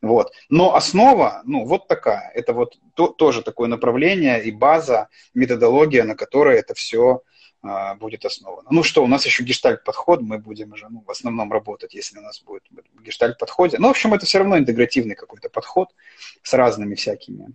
[0.02, 0.32] Вот.
[0.48, 2.30] Но основа, ну, вот такая.
[2.34, 7.22] Это вот то, тоже такое направление и база, методология, на которой это все
[7.62, 8.68] а, будет основано.
[8.70, 12.22] Ну что, у нас еще гештальт-подход, мы будем уже ну, в основном работать, если у
[12.22, 12.62] нас будет
[13.02, 13.78] гештальт-подходе.
[13.78, 15.94] Ну, в общем, это все равно интегративный какой-то подход
[16.42, 17.54] с разными всякими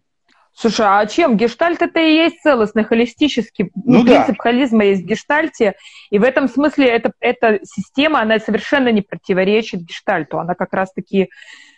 [0.53, 1.37] Слушай, а чем?
[1.37, 3.71] Гештальт это и есть целостный, холистический.
[3.73, 4.43] Ну, ну принцип да.
[4.43, 5.75] холизма есть в гештальте.
[6.09, 10.39] И в этом смысле это, эта система, она совершенно не противоречит гештальту.
[10.39, 11.29] Она как раз-таки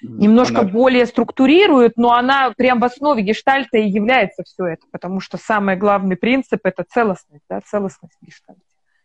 [0.01, 0.69] немножко она...
[0.69, 4.85] более структурирует, но она прям в основе гештальта и является все это.
[4.91, 8.61] Потому что самый главный принцип– это целостность, да, целостность гештальта.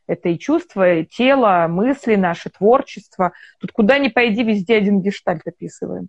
[0.07, 3.33] Это и чувства, и тело, мысли наши, творчество.
[3.61, 6.09] Тут куда ни пойди, везде один гештальт описываем.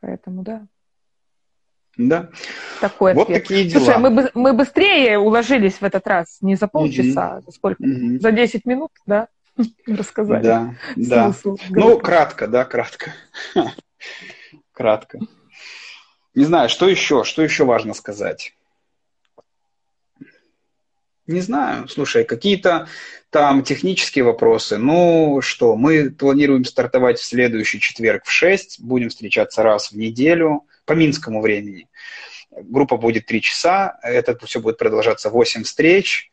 [0.00, 0.66] Поэтому да.
[1.96, 2.30] Да.
[2.80, 3.42] Такой вот ответ.
[3.42, 3.84] такие дела.
[3.84, 7.44] Слушай, мы, мы быстрее уложились в этот раз, не за полчаса, угу.
[7.46, 7.82] за сколько?
[7.82, 8.20] Угу.
[8.20, 9.28] За 10 минут, да?
[9.86, 10.42] Рассказали.
[10.42, 11.34] Да, да.
[11.70, 13.12] Ну, кратко, да, кратко.
[14.72, 15.18] Кратко.
[16.34, 18.54] Не знаю, что еще, что еще важно сказать?
[21.26, 21.86] Не знаю.
[21.88, 22.88] Слушай, какие-то
[23.30, 24.78] там технические вопросы.
[24.78, 28.80] Ну что, мы планируем стартовать в следующий четверг в 6.
[28.80, 31.88] Будем встречаться раз в неделю по минскому времени.
[32.50, 36.30] Группа будет 3 часа, это все будет продолжаться 8 встреч.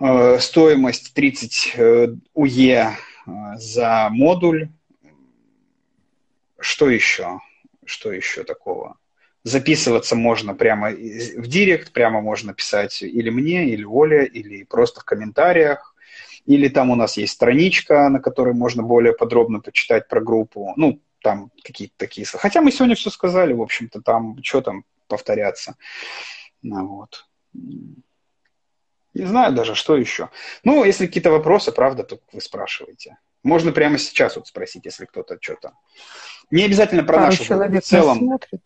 [0.00, 2.96] Э, стоимость 30 э, УЕ
[3.26, 4.68] э, за модуль.
[6.58, 7.38] Что еще?
[7.84, 8.98] Что еще такого?
[9.44, 15.04] Записываться можно прямо в директ, прямо можно писать или мне, или Оле, или просто в
[15.04, 15.94] комментариях.
[16.46, 20.72] Или там у нас есть страничка, на которой можно более подробно почитать про группу.
[20.76, 22.26] Ну, там какие-то такие...
[22.26, 25.76] Хотя мы сегодня все сказали, в общем-то, там, что там повторяться.
[26.60, 27.26] Ну, вот.
[27.54, 30.28] Не знаю даже, что еще.
[30.64, 33.16] Ну, если какие-то вопросы, правда, то вы спрашиваете.
[33.42, 35.72] Можно прямо сейчас вот спросить, если кто-то что-то...
[36.50, 38.18] Не обязательно про Пару нашу человек в целом.
[38.18, 38.60] Смотрит.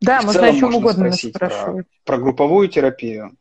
[0.00, 1.88] Да, в можно целом о чем угодно спрашивать.
[2.04, 3.36] Про, про групповую терапию.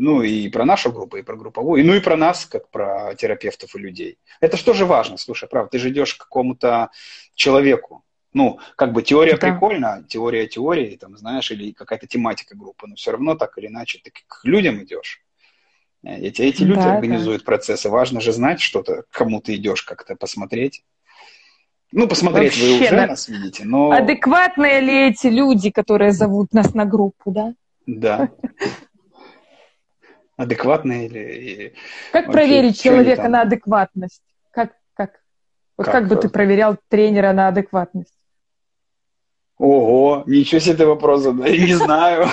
[0.00, 3.14] Ну и про нашу группу, и про групповую, и, ну и про нас, как про
[3.16, 4.18] терапевтов и людей.
[4.40, 6.88] Это что же важно, слушай, правда, ты же идешь к какому-то
[7.34, 8.02] человеку.
[8.32, 9.50] Ну, как бы теория да.
[9.50, 14.00] прикольна, теория теории, там, знаешь, или какая-то тематика группы, но все равно так или иначе
[14.02, 15.22] ты к людям идешь.
[16.02, 17.46] Эти, эти люди да, организуют да.
[17.46, 17.90] процессы.
[17.90, 20.82] Важно же знать что-то, к кому ты идешь как-то посмотреть.
[21.92, 23.06] Ну, посмотреть Вообще, вы уже да.
[23.06, 23.90] нас видите, но...
[23.90, 27.52] Адекватные ли эти люди, которые зовут нас на группу, да?
[27.84, 28.30] Да.
[30.40, 31.74] Адекватные или...
[32.12, 34.22] Как вообще, проверить человека на адекватность?
[34.50, 35.20] Как, как?
[35.76, 38.14] Вот как, как бы ты проверял тренера на адекватность?
[39.58, 41.44] Ого, ничего себе ты вопрос задал.
[41.44, 42.28] Не знаю.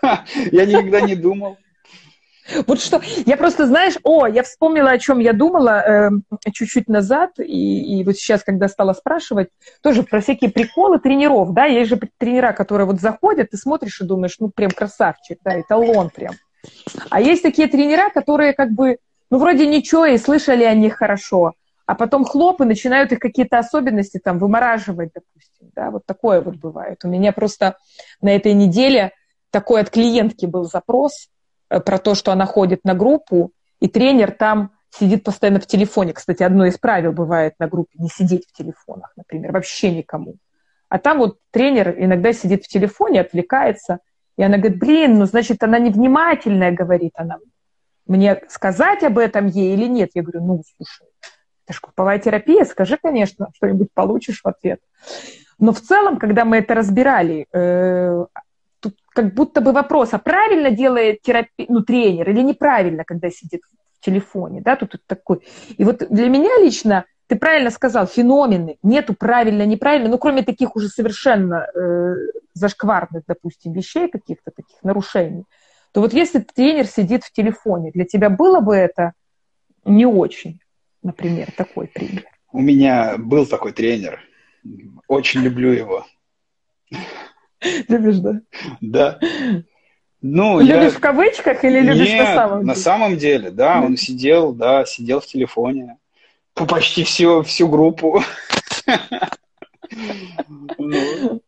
[0.52, 1.58] Я никогда не думал.
[2.66, 6.10] Вот что, я просто, знаешь, о, я вспомнила, о чем я думала э,
[6.50, 9.50] чуть-чуть назад, и, и вот сейчас, когда стала спрашивать,
[9.82, 14.04] тоже про всякие приколы тренеров, да, есть же тренера, которые вот заходят, ты смотришь и
[14.04, 16.36] думаешь, ну, прям красавчик, да, эталон прям.
[17.10, 18.98] А есть такие тренера, которые как бы,
[19.30, 21.54] ну, вроде ничего, и слышали о них хорошо,
[21.86, 26.56] а потом хлоп, и начинают их какие-то особенности там вымораживать, допустим, да, вот такое вот
[26.56, 27.04] бывает.
[27.04, 27.76] У меня просто
[28.20, 29.12] на этой неделе
[29.50, 31.28] такой от клиентки был запрос
[31.70, 36.12] э, про то, что она ходит на группу, и тренер там сидит постоянно в телефоне.
[36.12, 40.36] Кстати, одно из правил бывает на группе не сидеть в телефонах, например, вообще никому.
[40.88, 43.98] А там вот тренер иногда сидит в телефоне, отвлекается,
[44.38, 47.38] и она говорит, блин, ну, значит, она невнимательная, говорит она.
[48.06, 50.10] Мне сказать об этом ей или нет?
[50.14, 51.08] Я говорю, ну, слушай,
[51.66, 54.80] это же групповая терапия, скажи, конечно, что-нибудь получишь в ответ.
[55.58, 58.26] Но в целом, когда мы это разбирали, э,
[58.78, 61.66] тут как будто бы вопрос, а правильно делает терапи...
[61.68, 63.62] ну, тренер или неправильно, когда сидит
[63.98, 65.44] в телефоне, да, тут, тут такой.
[65.76, 70.74] И вот для меня лично ты правильно сказал, феномены, нету правильно, неправильно, ну, кроме таких
[70.74, 72.14] уже совершенно э,
[72.54, 75.44] зашкварных, допустим, вещей, каких-то таких нарушений,
[75.92, 79.12] то вот если тренер сидит в телефоне, для тебя было бы это
[79.84, 80.60] не очень,
[81.02, 82.24] например, такой пример?
[82.50, 84.20] У меня был такой тренер,
[85.06, 86.06] очень люблю его.
[87.88, 88.40] Любишь, да?
[88.80, 89.18] Да.
[90.22, 90.98] Ну, любишь я...
[90.98, 92.66] в кавычках или любишь Нет, на самом деле?
[92.66, 95.98] на самом деле, да, он сидел, да, сидел в телефоне.
[96.66, 98.22] Почти всю, всю группу.
[100.78, 101.42] Ну,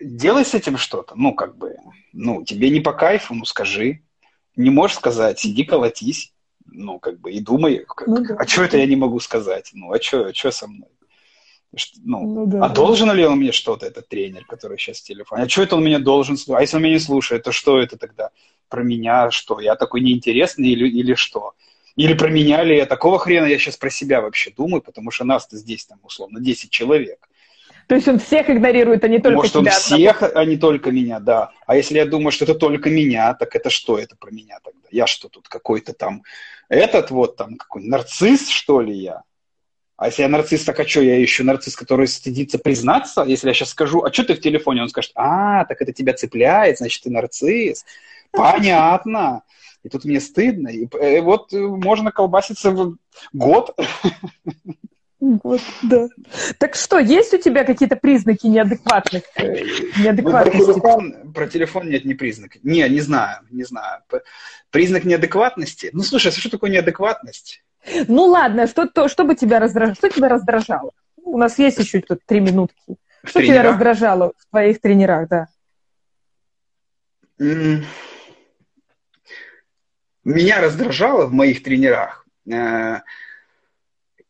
[0.00, 1.14] делай с этим что-то.
[1.16, 1.76] Ну, как бы,
[2.12, 4.02] ну, тебе не по кайфу, ну, скажи.
[4.56, 6.32] Не можешь сказать, сиди колотись.
[6.66, 8.36] Ну, как бы, и думай, как, ну, да.
[8.38, 9.70] а что это я не могу сказать?
[9.74, 10.88] Ну, а что, а со мной?
[12.04, 12.74] Ну, ну, да, а да.
[12.74, 15.42] должен ли он мне что-то, этот тренер, который сейчас в телефоне?
[15.42, 16.58] А что это он меня должен слушать?
[16.58, 18.30] А если он меня не слушает, то что это тогда?
[18.68, 19.60] Про меня что?
[19.60, 21.54] Я такой неинтересный или, или что?
[21.96, 22.86] Или про меня ли я?
[22.86, 26.70] Такого хрена я сейчас про себя вообще думаю, потому что нас-то здесь там условно 10
[26.70, 27.28] человек.
[27.86, 29.62] То есть он всех игнорирует, а не только Может, тебя.
[29.62, 31.52] Может, он всех, а не только меня, да.
[31.66, 34.88] А если я думаю, что это только меня, так это что это про меня тогда?
[34.90, 36.22] Я что тут какой-то там,
[36.68, 39.22] этот вот там какой нарцисс, что ли я?
[39.96, 43.22] А если я нарцисс, так а что, я еще нарцисс, который стыдится признаться?
[43.22, 44.82] Если я сейчас скажу, а что ты в телефоне?
[44.82, 47.84] Он скажет, а, так это тебя цепляет, значит, ты нарцисс.
[48.32, 49.42] Понятно.
[49.84, 50.68] И тут мне стыдно.
[50.68, 52.74] И, и э, вот можно колбаситься
[53.32, 53.78] год.
[55.20, 56.08] Вот, да.
[56.58, 59.64] Так что, есть у тебя какие-то признаки неадекватных, э,
[59.98, 60.58] неадекватности?
[60.58, 62.56] Ну, про, телефон, про телефон нет, не признак.
[62.62, 64.02] Не, не знаю, не знаю.
[64.70, 65.90] Признак неадекватности?
[65.92, 67.62] Ну, слушай, а что такое неадекватность?
[68.08, 69.94] Ну, ладно, что, то, что бы тебя раздражало?
[69.94, 70.90] Что тебя раздражало?
[71.16, 72.96] У нас есть еще тут три минутки.
[73.22, 73.62] В что тренерах?
[73.62, 75.48] тебя раздражало в твоих тренерах, да?
[80.24, 83.00] Меня раздражало в моих тренерах э,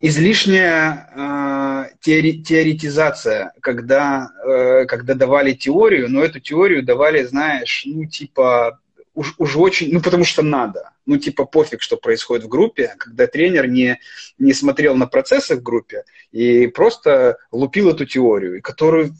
[0.00, 8.06] излишняя э, теори, теоретизация, когда, э, когда давали теорию, но эту теорию давали, знаешь, ну,
[8.06, 8.80] типа,
[9.14, 10.90] уж, уж очень, ну, потому что надо.
[11.06, 14.00] Ну, типа, пофиг, что происходит в группе, когда тренер не,
[14.36, 19.14] не смотрел на процессы в группе и просто лупил эту теорию, которую...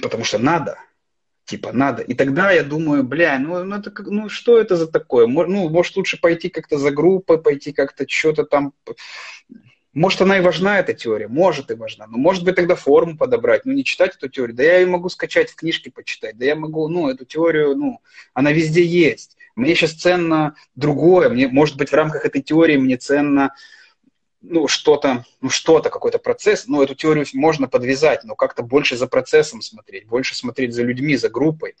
[0.00, 0.78] Потому что надо
[1.44, 2.02] типа надо.
[2.02, 5.26] И тогда я думаю, бля, ну, ну, это, ну что это за такое?
[5.26, 8.72] Ну, может, лучше пойти как-то за группой, пойти как-то что-то там...
[9.92, 13.64] Может, она и важна, эта теория, может и важна, но может быть тогда форму подобрать,
[13.64, 16.56] ну не читать эту теорию, да я ее могу скачать в книжке почитать, да я
[16.56, 18.00] могу, ну эту теорию, ну
[18.32, 19.36] она везде есть.
[19.54, 23.54] Мне сейчас ценно другое, мне, может быть, в рамках этой теории мне ценно
[24.48, 29.06] ну, что-то, ну, что-то, какой-то процесс, ну, эту теорию можно подвязать, но как-то больше за
[29.06, 31.76] процессом смотреть, больше смотреть за людьми, за группой.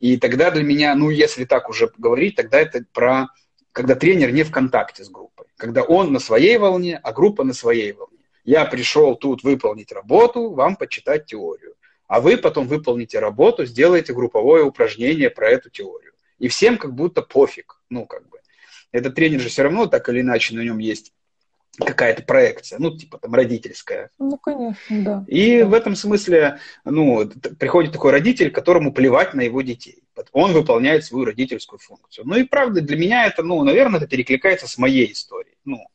[0.00, 3.28] И тогда для меня, ну, если так уже говорить, тогда это про,
[3.72, 7.52] когда тренер не в контакте с группой, когда он на своей волне, а группа на
[7.52, 8.18] своей волне.
[8.44, 11.74] Я пришел тут выполнить работу, вам почитать теорию.
[12.06, 16.12] А вы потом выполните работу, сделаете групповое упражнение про эту теорию.
[16.38, 18.38] И всем как будто пофиг, ну, как бы.
[18.90, 21.12] Этот тренер же все равно так или иначе на нем есть
[21.84, 24.10] какая-то проекция, ну, типа там родительская.
[24.18, 25.24] Ну, конечно, да.
[25.28, 25.66] И да.
[25.66, 30.02] в этом смысле, ну, приходит такой родитель, которому плевать на его детей.
[30.32, 32.26] Он выполняет свою родительскую функцию.
[32.26, 35.56] Ну и правда, для меня это, ну, наверное, это перекликается с моей историей.
[35.64, 35.86] Ну,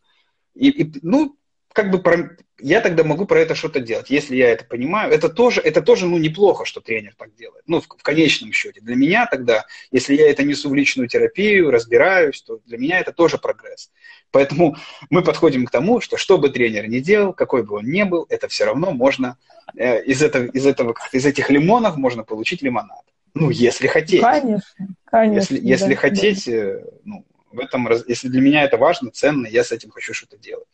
[0.56, 1.36] и, и ну,
[1.74, 5.12] как бы про, я тогда могу про это что-то делать, если я это понимаю.
[5.12, 7.64] Это тоже, это тоже ну, неплохо, что тренер так делает.
[7.68, 8.80] Ну, в, в конечном счете.
[8.80, 13.12] Для меня тогда, если я это несу в личную терапию, разбираюсь, то для меня это
[13.12, 13.92] тоже прогресс.
[14.32, 14.78] Поэтому
[15.10, 18.28] мы подходим к тому, что что бы тренер ни делал, какой бы он ни был,
[18.30, 19.38] это все равно можно
[19.76, 23.02] э, из, этого, из, этого, из этих лимонов можно получить лимонад.
[23.34, 24.22] Ну, если хотеть.
[24.22, 25.56] Конечно, конечно.
[25.56, 26.52] Если, если да, хотеть, да.
[26.52, 30.38] Э, ну, в этом, если для меня это важно, ценно, я с этим хочу что-то
[30.38, 30.68] делать.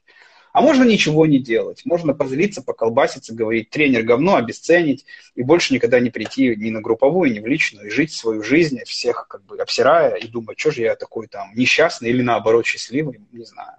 [0.51, 1.81] А можно ничего не делать.
[1.85, 7.31] Можно позлиться, поколбаситься, говорить, тренер говно, обесценить, и больше никогда не прийти ни на групповую,
[7.31, 10.81] ни в личную, и жить свою жизнь, всех как бы обсирая, и думать, что же
[10.81, 13.77] я такой там несчастный или наоборот счастливый, не знаю.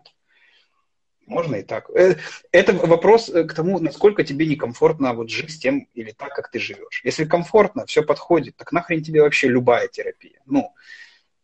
[1.26, 1.88] Можно и так.
[1.90, 2.16] Э,
[2.50, 6.50] это вопрос э, к тому, насколько тебе некомфортно вот жить с тем или так, как
[6.50, 7.02] ты живешь.
[7.04, 10.40] Если комфортно, все подходит, так нахрен тебе вообще любая терапия.
[10.46, 10.74] Ну,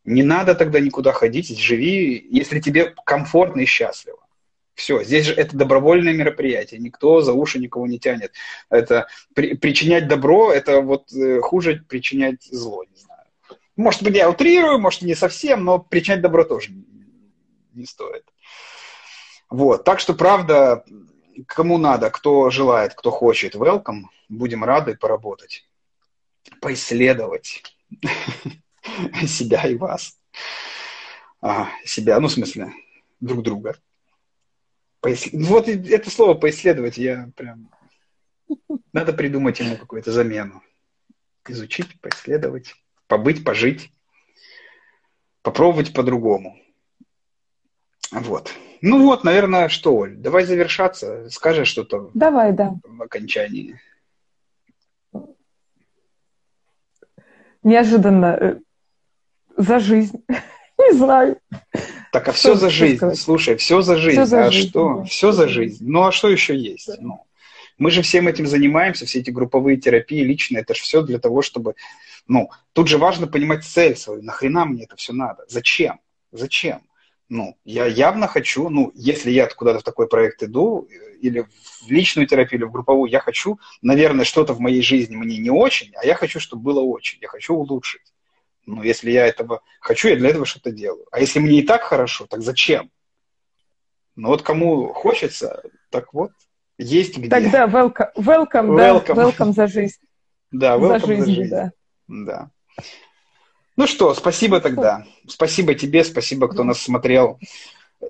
[0.04, 4.25] не надо тогда никуда ходить, живи, если тебе комфортно и счастливо.
[4.76, 8.32] Все, здесь же это добровольное мероприятие, никто за уши никого не тянет.
[8.68, 13.22] Это при, причинять добро, это вот э, хуже причинять зло, не знаю.
[13.74, 16.84] Может быть, я утрирую, может, не совсем, но причинять добро тоже не,
[17.72, 18.24] не стоит.
[19.48, 20.84] Вот, так что, правда,
[21.46, 25.66] кому надо, кто желает, кто хочет, welcome, будем рады поработать,
[26.60, 27.62] поисследовать
[29.26, 30.18] себя и вас.
[31.40, 32.74] А, себя, ну, в смысле,
[33.20, 33.76] друг друга.
[35.00, 35.28] Поис...
[35.32, 37.70] Ну вот это слово поисследовать, я прям...
[38.92, 40.62] Надо придумать ему какую-то замену.
[41.48, 42.74] Изучить, поисследовать,
[43.06, 43.90] побыть, пожить,
[45.42, 46.58] попробовать по-другому.
[48.10, 48.52] Вот.
[48.82, 51.28] Ну вот, наверное, что, Оль, давай завершаться.
[51.30, 52.74] Скажешь что-то давай, да.
[52.82, 53.80] в окончании.
[57.62, 58.26] Неожиданно.
[58.26, 58.60] Э,
[59.56, 60.24] за жизнь.
[60.78, 61.40] Не знаю.
[62.16, 62.96] Так, а все за жизнь.
[62.96, 63.18] Сказать?
[63.18, 64.16] Слушай, все за жизнь.
[64.16, 64.94] Все за а жизнь, что?
[64.94, 65.04] Да.
[65.04, 65.84] Все за жизнь.
[65.86, 66.86] Ну, а что еще есть?
[66.86, 66.96] Да.
[66.98, 67.26] Ну,
[67.76, 71.42] мы же всем этим занимаемся, все эти групповые терапии лично, это же все для того,
[71.42, 71.74] чтобы...
[72.26, 74.22] Ну, тут же важно понимать цель свою.
[74.22, 75.44] Нахрена мне это все надо?
[75.46, 76.00] Зачем?
[76.32, 76.80] Зачем?
[77.28, 80.88] Ну, я явно хочу, ну, если я куда-то в такой проект иду,
[81.20, 81.44] или
[81.86, 85.50] в личную терапию, или в групповую, я хочу, наверное, что-то в моей жизни мне не
[85.50, 87.18] очень, а я хочу, чтобы было очень.
[87.20, 88.14] Я хочу улучшить.
[88.66, 91.06] Ну, если я этого хочу, я для этого что-то делаю.
[91.12, 92.90] А если мне и так хорошо, так зачем?
[94.16, 96.32] Ну, вот кому хочется, так вот,
[96.78, 97.28] есть где.
[97.28, 99.14] Тогда welcome, welcome, welcome.
[99.14, 100.00] Да, welcome за жизнь.
[100.50, 101.50] Да, welcome за жизнь, за жизнь.
[101.50, 101.72] Да.
[102.08, 102.50] да.
[103.76, 105.06] Ну что, спасибо тогда.
[105.28, 107.38] Спасибо тебе, спасибо, кто нас смотрел.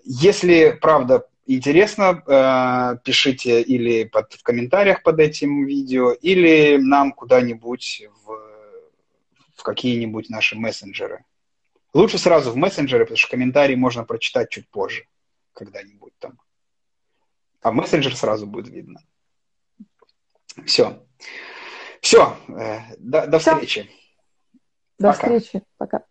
[0.04, 8.02] Если, правда, интересно, э, пишите или под, в комментариях под этим видео, или нам куда-нибудь
[8.24, 8.35] в
[9.66, 11.24] какие-нибудь наши мессенджеры.
[11.92, 15.08] Лучше сразу в мессенджеры, потому что комментарии можно прочитать чуть позже,
[15.54, 16.38] когда-нибудь там.
[17.62, 19.00] А мессенджер сразу будет видно.
[20.64, 21.04] Все.
[22.00, 22.36] Все.
[22.48, 23.90] Э, до, до встречи.
[24.98, 25.36] До Пока.
[25.36, 25.64] встречи.
[25.78, 26.04] Пока.